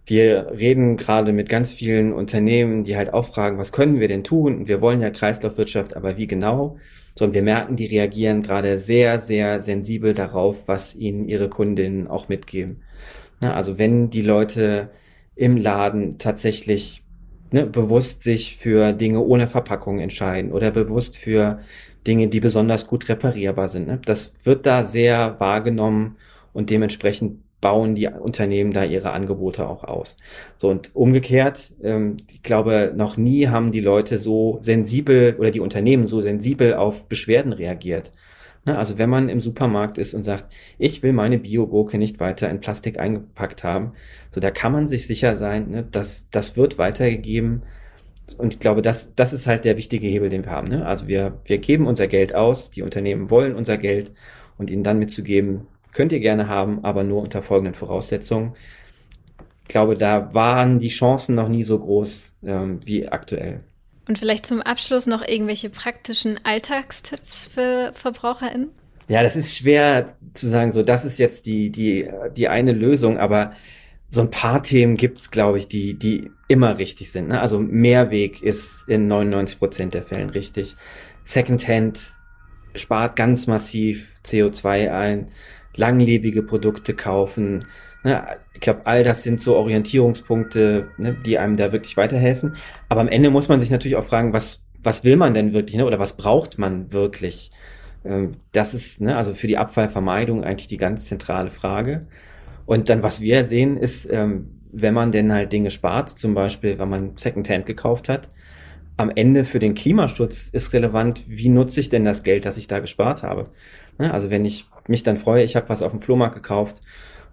Wir 0.06 0.48
reden 0.58 0.98
gerade 0.98 1.34
mit 1.34 1.50
ganz 1.50 1.72
vielen 1.72 2.14
Unternehmen, 2.14 2.84
die 2.84 2.98
halt 2.98 3.14
auch 3.14 3.26
fragen, 3.26 3.60
was 3.60 3.72
können 3.72 4.00
wir 4.00 4.08
denn 4.08 4.24
tun? 4.24 4.58
Und 4.58 4.68
wir 4.68 4.82
wollen 4.82 5.02
ja 5.02 5.12
Kreislaufwirtschaft, 5.12 5.96
aber 5.96 6.18
wie 6.18 6.26
genau? 6.26 6.78
Sondern 7.16 7.36
wir 7.36 7.44
merken, 7.44 7.76
die 7.76 7.86
reagieren 7.86 8.42
gerade 8.42 8.78
sehr, 8.80 9.20
sehr 9.20 9.62
sensibel 9.62 10.14
darauf, 10.14 10.68
was 10.68 10.96
ihnen 10.96 11.28
ihre 11.28 11.48
Kundinnen 11.48 12.08
auch 12.08 12.28
mitgeben. 12.28 12.82
Na, 13.42 13.54
also 13.54 13.78
wenn 13.78 14.10
die 14.10 14.24
Leute 14.24 14.90
im 15.36 15.58
Laden 15.58 16.18
tatsächlich 16.18 17.04
ne, 17.52 17.66
bewusst 17.66 18.24
sich 18.24 18.58
für 18.58 18.94
Dinge 18.94 19.22
ohne 19.22 19.48
Verpackung 19.48 20.00
entscheiden 20.00 20.52
oder 20.52 20.72
bewusst 20.72 21.18
für 21.18 21.60
Dinge, 22.08 22.28
die 22.28 22.40
besonders 22.40 22.88
gut 22.88 23.10
reparierbar 23.10 23.68
sind. 23.68 23.88
Ne? 23.88 24.00
Das 24.06 24.34
wird 24.44 24.66
da 24.66 24.84
sehr 24.84 25.40
wahrgenommen 25.40 26.18
und 26.54 26.70
dementsprechend 26.70 27.40
bauen 27.62 27.96
die 27.96 28.08
Unternehmen 28.08 28.72
da 28.72 28.86
ihre 28.86 29.12
Angebote 29.12 29.68
auch 29.68 29.84
aus. 29.84 30.18
So 30.58 30.70
und 30.70 30.96
umgekehrt, 30.96 31.74
ähm, 31.84 32.18
ich 32.32 32.42
glaube, 32.42 32.94
noch 32.96 33.18
nie 33.18 33.48
haben 33.48 33.72
die 33.72 33.82
Leute 33.82 34.18
so 34.18 34.60
sensibel 34.62 35.36
oder 35.38 35.52
die 35.52 35.60
Unternehmen 35.60 36.06
so 36.06 36.22
sensibel 36.22 36.74
auf 36.74 37.08
Beschwerden 37.08 37.54
reagiert. 37.54 38.12
Ne, 38.66 38.78
also 38.78 38.98
wenn 38.98 39.10
man 39.10 39.30
im 39.30 39.40
Supermarkt 39.40 39.98
ist 39.98 40.14
und 40.14 40.24
sagt, 40.24 40.54
ich 40.78 41.02
will 41.02 41.14
meine 41.14 41.40
Biogurke 41.40 41.98
nicht 41.98 42.20
weiter 42.20 42.50
in 42.50 42.60
Plastik 42.60 43.00
eingepackt 43.00 43.64
haben, 43.64 43.94
so 44.32 44.42
da 44.42 44.52
kann 44.52 44.74
man 44.74 44.88
sich 44.88 45.08
sicher 45.08 45.38
sein, 45.38 45.70
ne, 45.70 45.84
dass 45.84 46.30
das 46.30 46.58
wird 46.58 46.78
weitergegeben. 46.78 47.64
Und 48.38 48.56
ich 48.56 48.60
glaube, 48.60 48.82
das, 48.82 49.16
das 49.16 49.34
ist 49.34 49.48
halt 49.48 49.66
der 49.66 49.78
wichtige 49.78 50.08
Hebel, 50.08 50.30
den 50.30 50.44
wir 50.46 50.52
haben. 50.52 50.68
Ne? 50.68 50.86
Also 50.86 51.08
wir, 51.08 51.40
wir 51.46 51.58
geben 51.58 51.88
unser 51.88 52.08
Geld 52.08 52.36
aus, 52.36 52.70
die 52.70 52.84
Unternehmen 52.84 53.32
wollen 53.32 53.56
unser 53.56 53.78
Geld 53.78 54.14
und 54.58 54.70
ihnen 54.70 54.84
dann 54.84 55.00
mitzugeben, 55.00 55.68
könnt 55.94 56.12
ihr 56.12 56.20
gerne 56.20 56.48
haben, 56.48 56.84
aber 56.84 57.04
nur 57.04 57.22
unter 57.22 57.42
folgenden 57.42 57.74
Voraussetzungen. 57.74 58.54
Ich 59.64 59.70
glaube, 59.70 59.96
da 59.96 60.34
waren 60.34 60.80
die 60.80 60.90
Chancen 60.90 61.36
noch 61.36 61.48
nie 61.48 61.64
so 61.64 61.80
groß 61.80 62.38
ähm, 62.44 62.80
wie 62.86 63.08
aktuell. 63.08 63.62
Und 64.10 64.18
vielleicht 64.18 64.48
zum 64.48 64.64
Abschluss 64.64 65.06
noch 65.06 65.22
irgendwelche 65.22 65.70
praktischen 65.70 66.44
Alltagstipps 66.44 67.46
für 67.46 67.92
VerbraucherInnen? 67.94 68.72
Ja, 69.08 69.22
das 69.22 69.36
ist 69.36 69.56
schwer 69.56 70.16
zu 70.34 70.48
sagen, 70.48 70.72
so 70.72 70.82
das 70.82 71.06
ist 71.06 71.20
jetzt 71.20 71.46
die, 71.46 71.70
die, 71.70 72.10
die 72.36 72.48
eine 72.48 72.72
Lösung, 72.72 73.20
aber 73.20 73.54
so 74.08 74.22
ein 74.22 74.32
paar 74.32 74.64
Themen 74.64 74.98
gibt's, 74.98 75.30
glaube 75.30 75.60
ich, 75.60 75.68
die, 75.68 75.94
die 75.94 76.32
immer 76.48 76.80
richtig 76.80 77.12
sind. 77.12 77.28
Ne? 77.28 77.40
Also 77.40 77.60
Mehrweg 77.60 78.42
ist 78.42 78.90
in 78.90 79.08
99 79.08 79.60
Prozent 79.60 79.94
der 79.94 80.02
Fällen 80.02 80.32
richtig. 80.32 80.74
Secondhand 81.24 82.14
spart 82.74 83.16
ganz 83.16 83.46
massiv 83.46 84.08
CO2 84.26 84.92
ein 84.92 85.28
langlebige 85.76 86.42
Produkte 86.42 86.96
kaufen. 86.96 87.60
Ne? 88.04 88.24
Ich 88.54 88.62
glaube, 88.62 88.82
all 88.86 89.04
das 89.04 89.24
sind 89.24 89.40
so 89.40 89.56
Orientierungspunkte, 89.56 90.90
ne, 90.98 91.18
die 91.26 91.38
einem 91.38 91.58
da 91.58 91.72
wirklich 91.72 91.98
weiterhelfen. 91.98 92.56
Aber 92.88 93.02
am 93.02 93.08
Ende 93.08 93.30
muss 93.30 93.50
man 93.50 93.60
sich 93.60 93.72
natürlich 93.72 93.98
auch 93.98 94.04
fragen, 94.04 94.34
was, 94.34 94.64
was 94.82 95.04
will 95.04 95.18
man 95.18 95.34
denn 95.34 95.54
wirklich, 95.54 95.78
ne? 95.78 95.86
oder 95.86 96.00
was 96.00 96.16
braucht 96.16 96.58
man 96.58 96.92
wirklich? 96.92 97.52
Ähm, 98.06 98.32
das 98.52 98.74
ist 98.74 99.02
ne, 99.02 99.16
also 99.16 99.34
für 99.34 99.48
die 99.48 99.58
Abfallvermeidung 99.58 100.44
eigentlich 100.44 100.68
die 100.68 100.78
ganz 100.78 101.06
zentrale 101.06 101.52
Frage. 101.52 102.02
Und 102.66 102.90
dann, 102.90 103.02
was 103.04 103.20
wir 103.20 103.46
sehen, 103.46 103.78
ist, 103.78 104.08
ähm, 104.12 104.50
wenn 104.72 104.94
man 104.94 105.12
denn 105.12 105.34
halt 105.34 105.52
Dinge 105.52 105.72
spart, 105.72 106.10
zum 106.10 106.36
Beispiel, 106.36 106.78
wenn 106.78 106.90
man 106.90 107.18
Secondhand 107.18 107.66
gekauft 107.66 108.10
hat, 108.10 108.30
am 108.96 109.10
Ende 109.16 109.46
für 109.46 109.60
den 109.60 109.76
Klimaschutz 109.76 110.50
ist 110.50 110.74
relevant, 110.74 111.24
wie 111.28 111.50
nutze 111.50 111.80
ich 111.80 111.90
denn 111.90 112.04
das 112.04 112.24
Geld, 112.24 112.46
das 112.46 112.58
ich 112.58 112.68
da 112.68 112.80
gespart 112.80 113.24
habe. 113.24 113.46
Ne, 113.98 114.14
also 114.14 114.30
wenn 114.30 114.46
ich 114.46 114.68
mich 114.88 115.04
dann 115.04 115.18
freue, 115.18 115.44
ich 115.44 115.56
habe 115.56 115.70
was 115.70 115.82
auf 115.82 115.92
dem 115.92 116.02
Flohmarkt 116.02 116.36
gekauft 116.36 116.82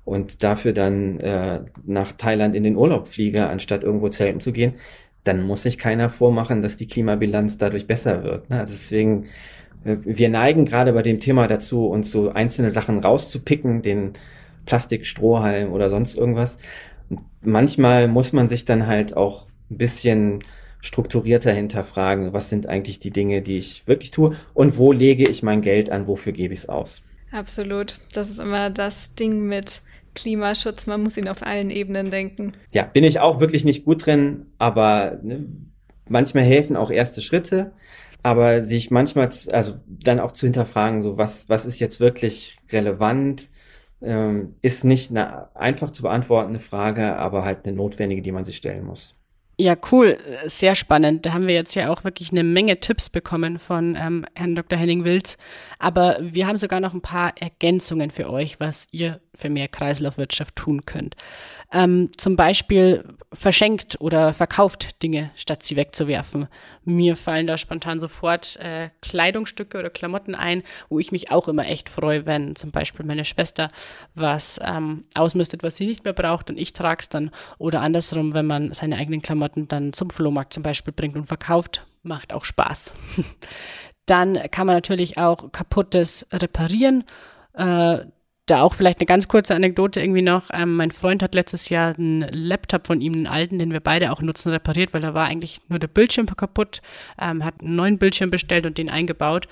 und 0.07 0.45
dafür 0.45 0.73
dann 0.73 1.19
äh, 1.19 1.61
nach 1.85 2.13
Thailand 2.13 2.55
in 2.55 2.63
den 2.63 2.77
Urlaub 2.77 3.09
fliege, 3.09 3.49
anstatt 3.49 3.83
irgendwo 3.83 4.09
zelten 4.09 4.39
zu 4.39 4.53
gehen, 4.53 4.75
dann 5.25 5.43
muss 5.43 5.63
sich 5.63 5.79
keiner 5.79 6.09
vormachen, 6.09 6.63
dass 6.63 6.77
die 6.77 6.87
Klimabilanz 6.87 7.59
dadurch 7.59 7.89
besser 7.89 8.23
wird. 8.23 8.49
Ne? 8.49 8.61
Also 8.61 8.73
deswegen, 8.73 9.25
äh, 9.85 9.97
wir 10.05 10.31
neigen 10.31 10.65
gerade 10.65 10.93
bei 10.93 11.03
dem 11.03 11.19
Thema 11.19 11.49
dazu, 11.49 11.89
uns 11.89 12.13
so 12.13 12.31
einzelne 12.31 12.71
Sachen 12.71 13.01
rauszupicken, 13.01 13.83
den 13.83 14.13
Plastikstrohhalm 14.65 15.73
oder 15.73 15.91
sonst 15.91 16.17
irgendwas. 16.17 16.57
Und 17.11 17.23
manchmal 17.43 18.07
muss 18.07 18.33
man 18.33 18.47
sich 18.47 18.65
dann 18.65 18.87
halt 18.87 19.17
auch 19.17 19.47
ein 19.71 19.77
bisschen 19.77 20.39
strukturierter 20.83 21.53
hinterfragen, 21.53 22.33
was 22.33 22.49
sind 22.49 22.69
eigentlich 22.69 23.01
die 23.01 23.11
Dinge, 23.11 23.43
die 23.43 23.59
ich 23.59 23.89
wirklich 23.89 24.13
tue 24.13 24.37
und 24.55 24.79
wo 24.79 24.93
lege 24.93 25.29
ich 25.29 25.43
mein 25.43 25.63
Geld 25.63 25.91
an, 25.91 26.07
wofür 26.07 26.33
gebe 26.33 26.55
ich 26.55 26.61
es 26.61 26.69
aus. 26.69 27.03
Absolut. 27.33 27.99
Das 28.13 28.31
ist 28.31 28.39
immer 28.39 28.71
das 28.71 29.17
Ding 29.17 29.49
mit 29.49 29.83
Klimaschutz. 30.17 30.87
Man 30.87 31.03
muss 31.03 31.17
ihn 31.17 31.29
auf 31.29 31.43
allen 31.43 31.71
Ebenen 31.71 32.11
denken. 32.11 32.55
Ja, 32.73 32.83
bin 32.83 33.05
ich 33.05 33.21
auch 33.21 33.39
wirklich 33.39 33.65
nicht 33.65 33.85
gut 33.85 34.05
drin, 34.05 34.47
aber 34.59 35.21
ne, 35.23 35.47
manchmal 36.09 36.45
helfen 36.45 36.75
auch 36.75 36.91
erste 36.91 37.21
Schritte. 37.23 37.73
Aber 38.25 38.65
sich 38.65 38.91
manchmal, 38.91 39.29
also 39.53 39.75
dann 39.87 40.19
auch 40.19 40.33
zu 40.33 40.47
hinterfragen, 40.47 41.03
so 41.03 41.17
was, 41.17 41.49
was 41.49 41.65
ist 41.65 41.79
jetzt 41.79 42.01
wirklich 42.01 42.59
relevant, 42.73 43.51
ähm, 44.03 44.57
ist 44.63 44.85
nicht 44.85 45.11
eine 45.11 45.55
einfach 45.55 45.93
zu 45.93 46.03
beantwortende 46.03 46.59
Frage, 46.59 47.17
aber 47.17 47.45
halt 47.45 47.67
eine 47.67 47.77
notwendige, 47.77 48.23
die 48.23 48.33
man 48.33 48.45
sich 48.45 48.57
stellen 48.57 48.85
muss. 48.85 49.17
Ja, 49.59 49.75
cool, 49.91 50.19
sehr 50.45 50.75
spannend. 50.75 51.25
Da 51.25 51.33
haben 51.33 51.47
wir 51.47 51.55
jetzt 51.55 51.75
ja 51.75 51.89
auch 51.91 52.05
wirklich 52.05 52.31
eine 52.31 52.45
Menge 52.45 52.79
Tipps 52.79 53.09
bekommen 53.09 53.59
von 53.59 53.97
ähm, 53.99 54.27
Herrn 54.35 54.55
Dr. 54.55 54.79
Henning 54.79 55.05
Wilz. 55.05 55.39
Aber 55.79 56.19
wir 56.21 56.47
haben 56.47 56.59
sogar 56.59 56.79
noch 56.81 56.93
ein 56.93 57.01
paar 57.01 57.33
Ergänzungen 57.41 58.11
für 58.11 58.29
euch, 58.29 58.61
was 58.61 58.87
ihr 58.91 59.19
für 59.35 59.49
mehr 59.49 59.69
Kreislaufwirtschaft 59.69 60.57
tun 60.57 60.85
könnt. 60.85 61.17
Ähm, 61.73 62.11
zum 62.17 62.37
Beispiel 62.37 63.05
verschenkt 63.33 64.01
oder 64.01 64.33
verkauft 64.33 65.03
Dinge, 65.03 65.31
statt 65.35 65.63
sie 65.63 65.77
wegzuwerfen. 65.77 66.47
Mir 66.85 67.17
fallen 67.17 67.47
da 67.47 67.59
spontan 67.59 67.99
sofort 67.99 68.57
äh, 68.57 68.91
Kleidungsstücke 69.03 69.79
oder 69.79 69.91
Klamotten 69.91 70.35
ein, 70.35 70.63
wo 70.89 70.99
ich 70.99 71.13
mich 71.13 71.31
auch 71.31 71.49
immer 71.49 71.67
echt 71.67 71.89
freue, 71.89 72.25
wenn 72.25 72.55
zum 72.55 72.71
Beispiel 72.71 73.05
meine 73.05 73.25
Schwester 73.25 73.71
was 74.15 74.61
ähm, 74.63 75.05
ausmistet, 75.15 75.63
was 75.63 75.77
sie 75.77 75.87
nicht 75.87 76.05
mehr 76.05 76.13
braucht 76.13 76.51
und 76.51 76.59
ich 76.59 76.73
trage 76.73 77.01
es 77.01 77.09
dann. 77.09 77.31
Oder 77.59 77.81
andersrum, 77.81 78.33
wenn 78.33 78.47
man 78.47 78.73
seine 78.73 78.97
eigenen 78.97 79.23
Klamotten 79.23 79.69
dann 79.69 79.93
zum 79.93 80.11
Flohmarkt 80.11 80.53
zum 80.53 80.63
Beispiel 80.63 80.93
bringt 80.93 81.17
und 81.17 81.27
verkauft, 81.27 81.85
macht 82.03 82.33
auch 82.33 82.45
Spaß. 82.45 82.93
dann 84.07 84.39
kann 84.51 84.67
man 84.67 84.77
natürlich 84.77 85.19
auch 85.19 85.51
kaputtes 85.51 86.27
reparieren. 86.33 87.05
Äh, 87.55 88.05
da 88.47 88.63
auch 88.63 88.75
vielleicht 88.75 89.01
eine 89.01 89.07
ganz 89.07 89.29
kurze 89.29 89.55
Anekdote 89.55 90.01
irgendwie 90.01 90.23
noch. 90.23 90.45
Ähm, 90.53 90.77
mein 90.77 90.93
Freund 90.93 91.23
hat 91.23 91.35
letztes 91.35 91.69
Jahr 91.69 91.95
einen 91.97 92.23
Laptop 92.31 92.87
von 92.87 93.01
ihm, 93.01 93.13
einen 93.13 93.27
alten, 93.27 93.59
den 93.59 93.73
wir 93.73 93.81
beide 93.81 94.13
auch 94.13 94.23
nutzen, 94.23 94.51
repariert, 94.51 94.95
weil 94.95 95.03
da 95.03 95.15
war 95.15 95.27
eigentlich 95.27 95.61
nur 95.69 95.81
der 95.81 95.89
Bildschirm 95.89 96.27
kaputt, 96.27 96.81
ähm, 97.21 97.45
hat 97.45 97.61
einen 97.61 97.75
neuen 97.75 97.99
Bildschirm 97.99 98.31
bestellt 98.31 98.65
und 98.65 98.79
den 98.79 98.89
eingebaut. 98.89 99.49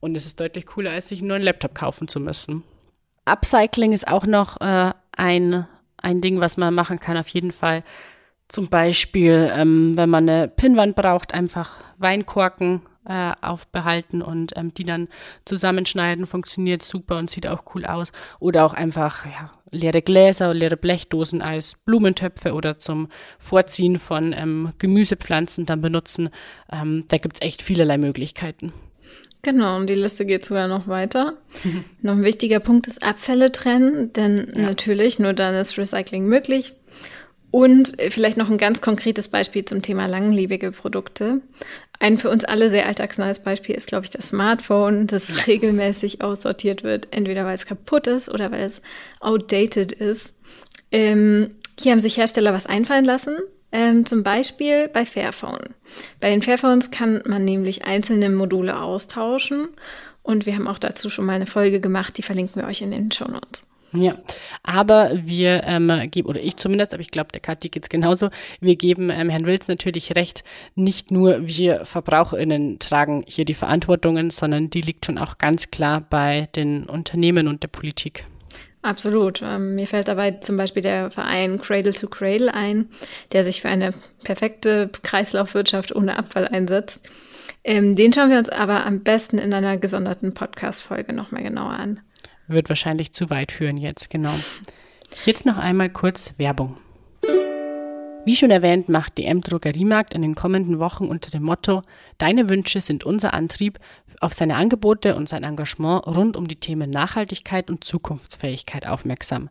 Und 0.00 0.14
es 0.16 0.26
ist 0.26 0.38
deutlich 0.38 0.66
cooler, 0.66 0.90
als 0.90 1.08
sich 1.08 1.20
einen 1.20 1.28
neuen 1.28 1.42
Laptop 1.42 1.74
kaufen 1.74 2.08
zu 2.08 2.20
müssen. 2.20 2.62
Upcycling 3.24 3.92
ist 3.92 4.06
auch 4.06 4.26
noch 4.26 4.60
äh, 4.60 4.92
ein, 5.16 5.66
ein 5.96 6.20
Ding, 6.20 6.38
was 6.38 6.58
man 6.58 6.74
machen 6.74 7.00
kann, 7.00 7.16
auf 7.16 7.28
jeden 7.28 7.52
Fall. 7.52 7.82
Zum 8.48 8.68
Beispiel, 8.68 9.50
ähm, 9.54 9.96
wenn 9.96 10.10
man 10.10 10.28
eine 10.28 10.46
Pinnwand 10.46 10.94
braucht, 10.94 11.34
einfach 11.34 11.72
Weinkorken 11.98 12.82
äh, 13.08 13.32
aufbehalten 13.40 14.22
und 14.22 14.52
ähm, 14.56 14.74
die 14.74 14.84
dann 14.84 15.08
zusammenschneiden, 15.44 16.26
funktioniert 16.26 16.82
super 16.82 17.18
und 17.18 17.30
sieht 17.30 17.46
auch 17.46 17.64
cool 17.74 17.84
aus. 17.84 18.12
Oder 18.38 18.66
auch 18.66 18.74
einfach 18.74 19.26
ja, 19.26 19.50
leere 19.70 20.02
Gläser, 20.02 20.52
leere 20.54 20.76
Blechdosen 20.76 21.42
als 21.42 21.76
Blumentöpfe 21.84 22.52
oder 22.52 22.78
zum 22.78 23.08
Vorziehen 23.38 23.98
von 23.98 24.32
ähm, 24.32 24.72
Gemüsepflanzen 24.78 25.66
dann 25.66 25.80
benutzen. 25.80 26.30
Ähm, 26.72 27.04
da 27.08 27.18
gibt's 27.18 27.40
echt 27.40 27.62
vielerlei 27.62 27.98
Möglichkeiten. 27.98 28.72
Genau, 29.42 29.76
und 29.76 29.88
die 29.88 29.94
Liste 29.94 30.26
geht 30.26 30.44
sogar 30.44 30.66
noch 30.66 30.88
weiter. 30.88 31.34
Mhm. 31.62 31.84
Noch 32.02 32.14
ein 32.14 32.24
wichtiger 32.24 32.58
Punkt 32.58 32.88
ist 32.88 33.04
Abfälle 33.04 33.52
trennen, 33.52 34.12
denn 34.12 34.52
ja. 34.52 34.62
natürlich, 34.62 35.20
nur 35.20 35.34
dann 35.34 35.54
ist 35.54 35.78
Recycling 35.78 36.26
möglich. 36.26 36.72
Und 37.52 37.94
vielleicht 38.10 38.36
noch 38.36 38.50
ein 38.50 38.58
ganz 38.58 38.80
konkretes 38.80 39.28
Beispiel 39.28 39.64
zum 39.64 39.82
Thema 39.82 40.06
langlebige 40.06 40.72
Produkte. 40.72 41.42
Ein 41.98 42.18
für 42.18 42.30
uns 42.30 42.44
alle 42.44 42.70
sehr 42.70 42.86
alltagsnahes 42.86 43.42
Beispiel 43.42 43.74
ist, 43.74 43.86
glaube 43.86 44.04
ich, 44.04 44.10
das 44.10 44.28
Smartphone, 44.28 45.06
das 45.06 45.46
regelmäßig 45.46 46.22
aussortiert 46.22 46.82
wird, 46.82 47.08
entweder 47.10 47.44
weil 47.44 47.54
es 47.54 47.66
kaputt 47.66 48.06
ist 48.06 48.28
oder 48.28 48.50
weil 48.50 48.64
es 48.64 48.82
outdated 49.20 49.92
ist. 49.92 50.34
Ähm, 50.92 51.52
hier 51.78 51.92
haben 51.92 52.00
sich 52.00 52.16
Hersteller 52.16 52.52
was 52.52 52.66
einfallen 52.66 53.04
lassen, 53.04 53.36
ähm, 53.72 54.06
zum 54.06 54.22
Beispiel 54.22 54.88
bei 54.88 55.04
Fairphone. 55.04 55.74
Bei 56.20 56.30
den 56.30 56.42
Fairphones 56.42 56.90
kann 56.90 57.22
man 57.26 57.44
nämlich 57.44 57.84
einzelne 57.84 58.30
Module 58.30 58.80
austauschen 58.80 59.68
und 60.22 60.46
wir 60.46 60.54
haben 60.54 60.68
auch 60.68 60.78
dazu 60.78 61.10
schon 61.10 61.26
mal 61.26 61.34
eine 61.34 61.46
Folge 61.46 61.80
gemacht, 61.80 62.18
die 62.18 62.22
verlinken 62.22 62.62
wir 62.62 62.68
euch 62.68 62.82
in 62.82 62.90
den 62.90 63.12
Show 63.12 63.28
Notes. 63.28 63.66
Ja, 63.92 64.16
aber 64.62 65.12
wir 65.14 65.62
ähm, 65.64 66.10
geben, 66.10 66.28
oder 66.28 66.40
ich 66.40 66.56
zumindest, 66.56 66.92
aber 66.92 67.00
ich 67.00 67.10
glaube, 67.10 67.32
der 67.32 67.40
Kathi 67.40 67.68
geht 67.68 67.84
es 67.84 67.88
genauso, 67.88 68.30
wir 68.60 68.76
geben 68.76 69.10
ähm, 69.10 69.28
Herrn 69.30 69.46
Wilz 69.46 69.68
natürlich 69.68 70.16
recht, 70.16 70.44
nicht 70.74 71.10
nur 71.10 71.46
wir 71.46 71.84
VerbraucherInnen 71.86 72.78
tragen 72.78 73.24
hier 73.26 73.44
die 73.44 73.54
Verantwortungen, 73.54 74.30
sondern 74.30 74.68
die 74.70 74.80
liegt 74.80 75.06
schon 75.06 75.18
auch 75.18 75.38
ganz 75.38 75.70
klar 75.70 76.04
bei 76.08 76.48
den 76.56 76.84
Unternehmen 76.84 77.48
und 77.48 77.62
der 77.62 77.68
Politik. 77.68 78.26
Absolut. 78.82 79.40
Ähm, 79.42 79.74
mir 79.74 79.86
fällt 79.86 80.06
dabei 80.06 80.32
zum 80.32 80.56
Beispiel 80.56 80.82
der 80.82 81.10
Verein 81.10 81.60
Cradle 81.60 81.92
to 81.92 82.06
Cradle 82.06 82.54
ein, 82.54 82.88
der 83.32 83.42
sich 83.42 83.60
für 83.60 83.68
eine 83.68 83.92
perfekte 84.22 84.90
Kreislaufwirtschaft 85.02 85.94
ohne 85.94 86.16
Abfall 86.16 86.46
einsetzt. 86.46 87.00
Ähm, 87.64 87.96
den 87.96 88.12
schauen 88.12 88.30
wir 88.30 88.38
uns 88.38 88.48
aber 88.48 88.86
am 88.86 89.00
besten 89.00 89.38
in 89.38 89.52
einer 89.52 89.76
gesonderten 89.76 90.34
Podcast-Folge 90.34 91.12
nochmal 91.12 91.42
genauer 91.42 91.72
an. 91.72 92.00
Wird 92.48 92.68
wahrscheinlich 92.68 93.12
zu 93.12 93.30
weit 93.30 93.52
führen 93.52 93.76
jetzt, 93.76 94.10
genau. 94.10 94.34
Jetzt 95.24 95.46
noch 95.46 95.56
einmal 95.56 95.90
kurz 95.90 96.34
Werbung. 96.36 96.76
Wie 98.24 98.34
schon 98.34 98.50
erwähnt, 98.50 98.88
macht 98.88 99.18
DM 99.18 99.40
Drogeriemarkt 99.40 100.12
in 100.12 100.22
den 100.22 100.34
kommenden 100.34 100.80
Wochen 100.80 101.06
unter 101.06 101.30
dem 101.30 101.44
Motto 101.44 101.82
Deine 102.18 102.48
Wünsche 102.48 102.80
sind 102.80 103.04
unser 103.04 103.32
Antrieb 103.32 103.78
auf 104.20 104.32
seine 104.32 104.56
Angebote 104.56 105.14
und 105.14 105.28
sein 105.28 105.44
Engagement 105.44 106.06
rund 106.06 106.36
um 106.36 106.48
die 106.48 106.56
Themen 106.56 106.90
Nachhaltigkeit 106.90 107.70
und 107.70 107.84
Zukunftsfähigkeit 107.84 108.86
aufmerksam. 108.86 109.48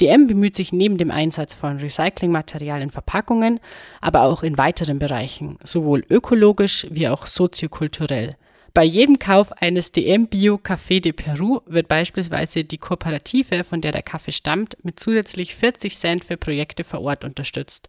DM 0.00 0.26
bemüht 0.26 0.56
sich 0.56 0.72
neben 0.72 0.98
dem 0.98 1.10
Einsatz 1.10 1.54
von 1.54 1.78
Recyclingmaterial 1.78 2.82
in 2.82 2.90
Verpackungen, 2.90 3.60
aber 4.00 4.22
auch 4.22 4.42
in 4.42 4.58
weiteren 4.58 4.98
Bereichen, 4.98 5.56
sowohl 5.62 6.04
ökologisch 6.10 6.86
wie 6.90 7.08
auch 7.08 7.26
soziokulturell. 7.26 8.36
Bei 8.74 8.82
jedem 8.82 9.20
Kauf 9.20 9.52
eines 9.62 9.92
DM 9.92 10.26
Bio 10.26 10.56
Café 10.56 11.00
de 11.00 11.12
Peru 11.12 11.60
wird 11.64 11.86
beispielsweise 11.86 12.64
die 12.64 12.78
Kooperative, 12.78 13.62
von 13.62 13.80
der 13.80 13.92
der 13.92 14.02
Kaffee 14.02 14.32
stammt, 14.32 14.76
mit 14.82 14.98
zusätzlich 14.98 15.54
40 15.54 15.96
Cent 15.96 16.24
für 16.24 16.36
Projekte 16.36 16.82
vor 16.82 17.00
Ort 17.02 17.24
unterstützt. 17.24 17.88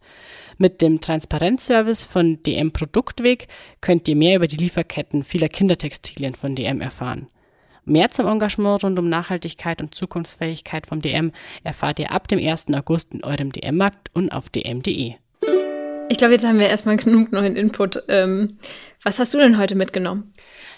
Mit 0.59 0.83
dem 0.83 1.01
Transparenzservice 1.01 2.03
von 2.03 2.43
DM 2.43 2.71
Produktweg 2.71 3.47
könnt 3.81 4.07
ihr 4.07 4.15
mehr 4.15 4.35
über 4.35 4.45
die 4.45 4.57
Lieferketten 4.57 5.23
vieler 5.23 5.49
Kindertextilien 5.49 6.35
von 6.35 6.53
DM 6.53 6.81
erfahren. 6.81 7.29
Mehr 7.85 8.11
zum 8.11 8.27
Engagement 8.27 8.83
rund 8.83 8.99
um 8.99 9.09
Nachhaltigkeit 9.09 9.81
und 9.81 9.95
Zukunftsfähigkeit 9.95 10.85
vom 10.85 11.01
DM 11.01 11.31
erfahrt 11.63 11.97
ihr 11.97 12.11
ab 12.11 12.27
dem 12.27 12.37
1. 12.37 12.67
August 12.73 13.11
in 13.11 13.23
eurem 13.23 13.51
DM-Markt 13.51 14.11
und 14.13 14.31
auf 14.31 14.49
dm.de. 14.49 15.15
Ich 16.09 16.19
glaube, 16.19 16.33
jetzt 16.33 16.45
haben 16.45 16.59
wir 16.59 16.69
erstmal 16.69 16.97
genug 16.97 17.31
neuen 17.31 17.55
Input. 17.55 18.03
Ähm, 18.07 18.59
was 19.01 19.17
hast 19.17 19.33
du 19.33 19.39
denn 19.39 19.57
heute 19.57 19.73
mitgenommen? 19.73 20.33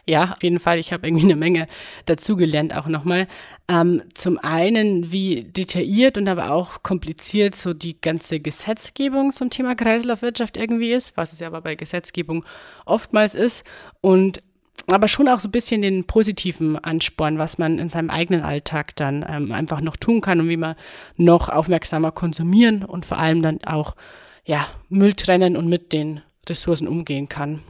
Ja, 0.08 0.32
auf 0.32 0.42
jeden 0.42 0.60
Fall. 0.60 0.80
Ich 0.80 0.94
habe 0.94 1.06
irgendwie 1.06 1.26
eine 1.26 1.36
Menge 1.36 1.68
dazugelernt 2.06 2.74
auch 2.74 2.88
nochmal. 2.88 3.28
Ähm, 3.68 4.02
zum 4.14 4.38
einen, 4.38 5.12
wie 5.12 5.44
detailliert 5.44 6.18
und 6.18 6.30
aber 6.30 6.52
auch 6.52 6.82
kompliziert 6.82 7.56
so 7.56 7.74
die 7.74 8.00
ganze 8.00 8.40
Gesetzgebung 8.40 9.34
zum 9.34 9.50
Thema 9.50 9.76
Kreislaufwirtschaft 9.76 10.56
irgendwie 10.56 10.94
ist, 10.94 11.18
was 11.18 11.34
es 11.34 11.40
ja 11.40 11.48
aber 11.48 11.62
bei 11.62 11.76
Gesetzgebung 11.76 12.46
oftmals 12.86 13.36
ist. 13.36 13.66
Und 14.00 14.42
aber 14.90 15.10
schon 15.10 15.28
auch 15.28 15.42
so 15.42 15.50
ein 15.50 15.52
bisschen 15.52 15.82
den 15.82 16.06
positiven 16.06 16.78
Ansporn, 16.78 17.38
was 17.38 17.58
man 17.58 17.78
in 17.78 17.90
seinem 17.90 18.10
eigenen 18.10 18.44
Alltag 18.44 18.96
dann 18.96 19.26
ähm, 19.28 19.52
einfach 19.52 19.82
noch 19.82 19.98
tun 19.98 20.22
kann 20.22 20.40
und 20.40 20.48
wie 20.48 20.56
man 20.56 20.76
noch 21.18 21.50
aufmerksamer 21.50 22.14
konsumieren 22.14 22.86
und 22.86 23.06
vor 23.06 23.18
allem 23.18 23.42
dann 23.42 23.62
auch 23.66 23.96
ja, 24.46 24.66
Müll 24.88 25.14
trennen 25.14 25.58
und 25.58 25.68
mit 25.68 25.92
den 25.92 26.22
Ressourcen 26.48 26.88
umgehen 26.88 27.28
kann. 27.28 27.64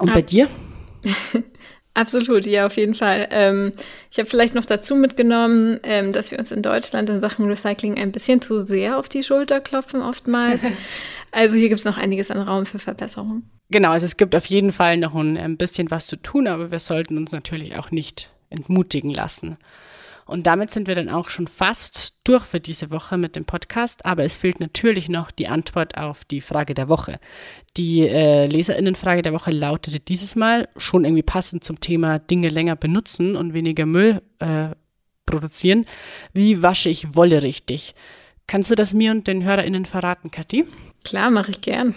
Und 0.00 0.08
Ab 0.08 0.14
bei 0.14 0.22
dir? 0.22 0.48
Absolut, 1.94 2.46
ja, 2.46 2.64
auf 2.64 2.76
jeden 2.76 2.94
Fall. 2.94 3.28
Ähm, 3.30 3.72
ich 4.10 4.18
habe 4.18 4.28
vielleicht 4.28 4.54
noch 4.54 4.64
dazu 4.64 4.96
mitgenommen, 4.96 5.78
ähm, 5.82 6.12
dass 6.12 6.30
wir 6.30 6.38
uns 6.38 6.50
in 6.50 6.62
Deutschland 6.62 7.10
in 7.10 7.20
Sachen 7.20 7.46
Recycling 7.46 7.98
ein 7.98 8.12
bisschen 8.12 8.40
zu 8.40 8.60
sehr 8.60 8.98
auf 8.98 9.10
die 9.10 9.22
Schulter 9.22 9.60
klopfen, 9.60 10.00
oftmals. 10.00 10.62
also 11.32 11.58
hier 11.58 11.68
gibt 11.68 11.80
es 11.80 11.84
noch 11.84 11.98
einiges 11.98 12.30
an 12.30 12.40
Raum 12.40 12.64
für 12.64 12.78
Verbesserung. 12.78 13.42
Genau, 13.70 13.90
also 13.90 14.06
es 14.06 14.16
gibt 14.16 14.34
auf 14.34 14.46
jeden 14.46 14.72
Fall 14.72 14.96
noch 14.96 15.14
ein, 15.14 15.36
ein 15.36 15.58
bisschen 15.58 15.90
was 15.90 16.06
zu 16.06 16.16
tun, 16.16 16.46
aber 16.46 16.70
wir 16.70 16.78
sollten 16.78 17.18
uns 17.18 17.30
natürlich 17.30 17.76
auch 17.76 17.90
nicht 17.90 18.30
entmutigen 18.48 19.10
lassen. 19.10 19.58
Und 20.32 20.46
damit 20.46 20.70
sind 20.70 20.88
wir 20.88 20.94
dann 20.94 21.10
auch 21.10 21.28
schon 21.28 21.46
fast 21.46 22.14
durch 22.24 22.44
für 22.44 22.58
diese 22.58 22.90
Woche 22.90 23.18
mit 23.18 23.36
dem 23.36 23.44
Podcast. 23.44 24.06
Aber 24.06 24.24
es 24.24 24.36
fehlt 24.36 24.60
natürlich 24.60 25.10
noch 25.10 25.30
die 25.30 25.46
Antwort 25.46 25.98
auf 25.98 26.24
die 26.24 26.40
Frage 26.40 26.72
der 26.72 26.88
Woche. 26.88 27.20
Die 27.76 28.00
äh, 28.00 28.46
Leserinnenfrage 28.46 29.20
der 29.20 29.34
Woche 29.34 29.50
lautete 29.50 30.00
dieses 30.00 30.34
Mal 30.34 30.68
schon 30.78 31.04
irgendwie 31.04 31.22
passend 31.22 31.64
zum 31.64 31.80
Thema 31.80 32.18
Dinge 32.18 32.48
länger 32.48 32.76
benutzen 32.76 33.36
und 33.36 33.52
weniger 33.52 33.84
Müll 33.84 34.22
äh, 34.38 34.70
produzieren. 35.26 35.84
Wie 36.32 36.62
wasche 36.62 36.88
ich 36.88 37.14
Wolle 37.14 37.42
richtig? 37.42 37.94
Kannst 38.46 38.70
du 38.70 38.74
das 38.74 38.94
mir 38.94 39.12
und 39.12 39.26
den 39.26 39.44
HörerInnen 39.44 39.84
verraten, 39.84 40.30
Kathi? 40.30 40.64
Klar, 41.04 41.30
mache 41.30 41.50
ich 41.50 41.60
gern. 41.60 41.94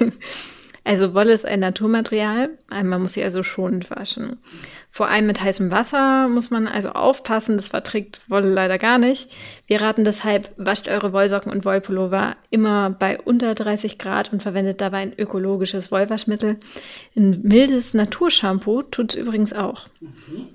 Also 0.84 1.14
Wolle 1.14 1.32
ist 1.32 1.46
ein 1.46 1.60
Naturmaterial, 1.60 2.50
man 2.68 3.00
muss 3.00 3.14
sie 3.14 3.24
also 3.24 3.42
schonend 3.42 3.90
waschen. 3.90 4.38
Vor 4.90 5.08
allem 5.08 5.26
mit 5.26 5.40
heißem 5.40 5.70
Wasser 5.70 6.28
muss 6.28 6.50
man 6.50 6.68
also 6.68 6.90
aufpassen, 6.90 7.56
das 7.56 7.68
verträgt 7.68 8.20
Wolle 8.28 8.52
leider 8.52 8.76
gar 8.76 8.98
nicht. 8.98 9.30
Wir 9.66 9.80
raten 9.80 10.04
deshalb, 10.04 10.52
wascht 10.58 10.88
eure 10.88 11.14
Wollsocken 11.14 11.50
und 11.50 11.64
Wollpullover 11.64 12.36
immer 12.50 12.90
bei 12.90 13.18
unter 13.18 13.54
30 13.54 13.98
Grad 13.98 14.32
und 14.32 14.42
verwendet 14.42 14.82
dabei 14.82 14.98
ein 14.98 15.18
ökologisches 15.18 15.90
Wollwaschmittel. 15.90 16.58
Ein 17.16 17.40
mildes 17.42 17.94
Naturshampoo 17.94 18.82
tut 18.82 19.14
es 19.14 19.20
übrigens 19.20 19.54
auch. 19.54 19.88
Mhm. 20.00 20.48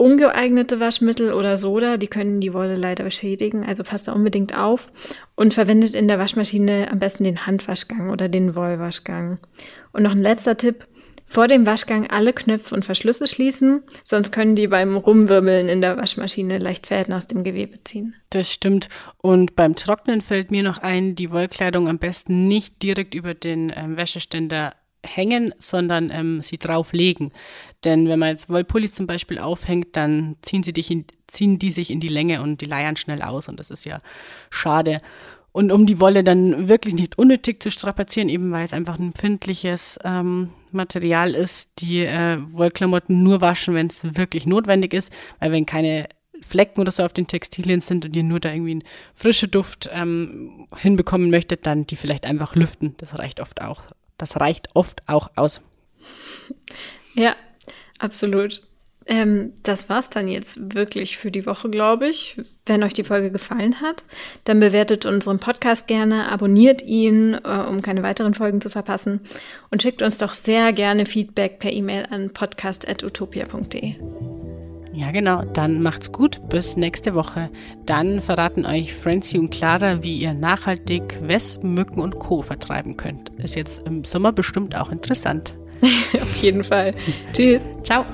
Ungeeignete 0.00 0.80
Waschmittel 0.80 1.34
oder 1.34 1.58
Soda, 1.58 1.98
die 1.98 2.06
können 2.06 2.40
die 2.40 2.54
Wolle 2.54 2.74
leider 2.74 3.04
beschädigen, 3.04 3.66
also 3.66 3.84
passt 3.84 4.08
da 4.08 4.12
unbedingt 4.12 4.56
auf 4.56 4.90
und 5.34 5.52
verwendet 5.52 5.94
in 5.94 6.08
der 6.08 6.18
Waschmaschine 6.18 6.90
am 6.90 6.98
besten 6.98 7.24
den 7.24 7.44
Handwaschgang 7.44 8.08
oder 8.08 8.30
den 8.30 8.54
Wollwaschgang. 8.54 9.40
Und 9.92 10.02
noch 10.04 10.12
ein 10.12 10.22
letzter 10.22 10.56
Tipp, 10.56 10.86
vor 11.26 11.48
dem 11.48 11.66
Waschgang 11.66 12.08
alle 12.08 12.32
Knöpfe 12.32 12.74
und 12.74 12.86
Verschlüsse 12.86 13.26
schließen, 13.26 13.82
sonst 14.02 14.32
können 14.32 14.56
die 14.56 14.68
beim 14.68 14.96
Rumwirbeln 14.96 15.68
in 15.68 15.82
der 15.82 15.98
Waschmaschine 15.98 16.56
leicht 16.56 16.86
Fäden 16.86 17.12
aus 17.12 17.26
dem 17.26 17.44
Gewebe 17.44 17.84
ziehen. 17.84 18.14
Das 18.30 18.50
stimmt. 18.50 18.88
Und 19.18 19.54
beim 19.54 19.76
Trocknen 19.76 20.22
fällt 20.22 20.50
mir 20.50 20.62
noch 20.62 20.78
ein, 20.78 21.14
die 21.14 21.30
Wollkleidung 21.30 21.88
am 21.88 21.98
besten 21.98 22.48
nicht 22.48 22.82
direkt 22.82 23.14
über 23.14 23.34
den 23.34 23.70
ähm, 23.76 23.98
Wäscheständer 23.98 24.72
hängen, 25.04 25.54
sondern 25.58 26.10
ähm, 26.10 26.42
sie 26.42 26.58
drauflegen. 26.58 27.32
Denn 27.84 28.08
wenn 28.08 28.18
man 28.18 28.30
jetzt 28.30 28.48
Wollpullis 28.48 28.92
zum 28.92 29.06
Beispiel 29.06 29.38
aufhängt, 29.38 29.96
dann 29.96 30.36
ziehen, 30.42 30.62
sie 30.62 30.72
dich 30.72 30.90
in, 30.90 31.04
ziehen 31.26 31.58
die 31.58 31.70
sich 31.70 31.90
in 31.90 32.00
die 32.00 32.08
Länge 32.08 32.42
und 32.42 32.60
die 32.60 32.66
leiern 32.66 32.96
schnell 32.96 33.22
aus 33.22 33.48
und 33.48 33.58
das 33.58 33.70
ist 33.70 33.84
ja 33.84 34.00
schade. 34.50 35.00
Und 35.52 35.72
um 35.72 35.84
die 35.84 35.98
Wolle 35.98 36.22
dann 36.22 36.68
wirklich 36.68 36.94
nicht 36.94 37.18
unnötig 37.18 37.60
zu 37.60 37.70
strapazieren, 37.70 38.28
eben 38.28 38.52
weil 38.52 38.64
es 38.64 38.72
einfach 38.72 38.98
ein 38.98 39.08
empfindliches 39.08 39.98
ähm, 40.04 40.50
Material 40.70 41.34
ist, 41.34 41.70
die 41.78 42.04
äh, 42.04 42.38
Wollklamotten 42.52 43.22
nur 43.22 43.40
waschen, 43.40 43.74
wenn 43.74 43.88
es 43.88 44.16
wirklich 44.16 44.46
notwendig 44.46 44.94
ist, 44.94 45.12
weil 45.40 45.50
wenn 45.50 45.66
keine 45.66 46.08
Flecken 46.40 46.80
oder 46.80 46.92
so 46.92 47.02
auf 47.02 47.12
den 47.12 47.26
Textilien 47.26 47.80
sind 47.80 48.04
und 48.04 48.14
ihr 48.14 48.22
nur 48.22 48.40
da 48.40 48.52
irgendwie 48.52 48.70
einen 48.72 48.84
frischen 49.14 49.50
Duft 49.50 49.90
ähm, 49.92 50.66
hinbekommen 50.76 51.30
möchtet, 51.30 51.66
dann 51.66 51.86
die 51.86 51.96
vielleicht 51.96 52.24
einfach 52.26 52.54
lüften. 52.54 52.94
Das 52.98 53.18
reicht 53.18 53.40
oft 53.40 53.60
auch. 53.60 53.82
Das 54.20 54.38
reicht 54.38 54.68
oft 54.74 55.02
auch 55.06 55.30
aus. 55.34 55.62
Ja, 57.14 57.36
absolut. 57.98 58.60
Ähm, 59.06 59.54
das 59.62 59.88
war's 59.88 60.10
dann 60.10 60.28
jetzt 60.28 60.74
wirklich 60.74 61.16
für 61.16 61.30
die 61.30 61.46
Woche, 61.46 61.70
glaube 61.70 62.06
ich. 62.06 62.36
Wenn 62.66 62.82
euch 62.82 62.92
die 62.92 63.02
Folge 63.02 63.30
gefallen 63.30 63.80
hat, 63.80 64.04
dann 64.44 64.60
bewertet 64.60 65.06
unseren 65.06 65.40
Podcast 65.40 65.86
gerne, 65.86 66.30
abonniert 66.30 66.82
ihn, 66.82 67.32
äh, 67.32 67.64
um 67.66 67.80
keine 67.80 68.02
weiteren 68.02 68.34
Folgen 68.34 68.60
zu 68.60 68.68
verpassen 68.68 69.20
und 69.70 69.82
schickt 69.82 70.02
uns 70.02 70.18
doch 70.18 70.34
sehr 70.34 70.74
gerne 70.74 71.06
Feedback 71.06 71.60
per 71.60 71.72
E-Mail 71.72 72.06
an 72.10 72.30
podcast.utopia.de. 72.30 74.49
Ja, 74.92 75.10
genau. 75.12 75.44
Dann 75.44 75.82
macht's 75.82 76.12
gut. 76.12 76.40
Bis 76.48 76.76
nächste 76.76 77.14
Woche. 77.14 77.50
Dann 77.86 78.20
verraten 78.20 78.66
euch 78.66 78.94
Francie 78.94 79.38
und 79.38 79.50
Clara, 79.50 80.02
wie 80.02 80.18
ihr 80.18 80.34
nachhaltig 80.34 81.18
Wespen, 81.22 81.74
Mücken 81.74 82.00
und 82.00 82.18
Co. 82.18 82.42
vertreiben 82.42 82.96
könnt. 82.96 83.30
Ist 83.38 83.54
jetzt 83.54 83.86
im 83.86 84.04
Sommer 84.04 84.32
bestimmt 84.32 84.76
auch 84.76 84.90
interessant. 84.90 85.54
Auf 86.20 86.36
jeden 86.36 86.64
Fall. 86.64 86.94
Tschüss. 87.32 87.70
Ciao. 87.82 88.04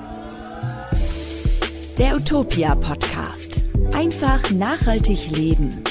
Der 1.97 2.15
Utopia 2.15 2.75
Podcast. 2.75 3.63
Einfach 3.93 4.51
nachhaltig 4.51 5.35
leben. 5.35 5.83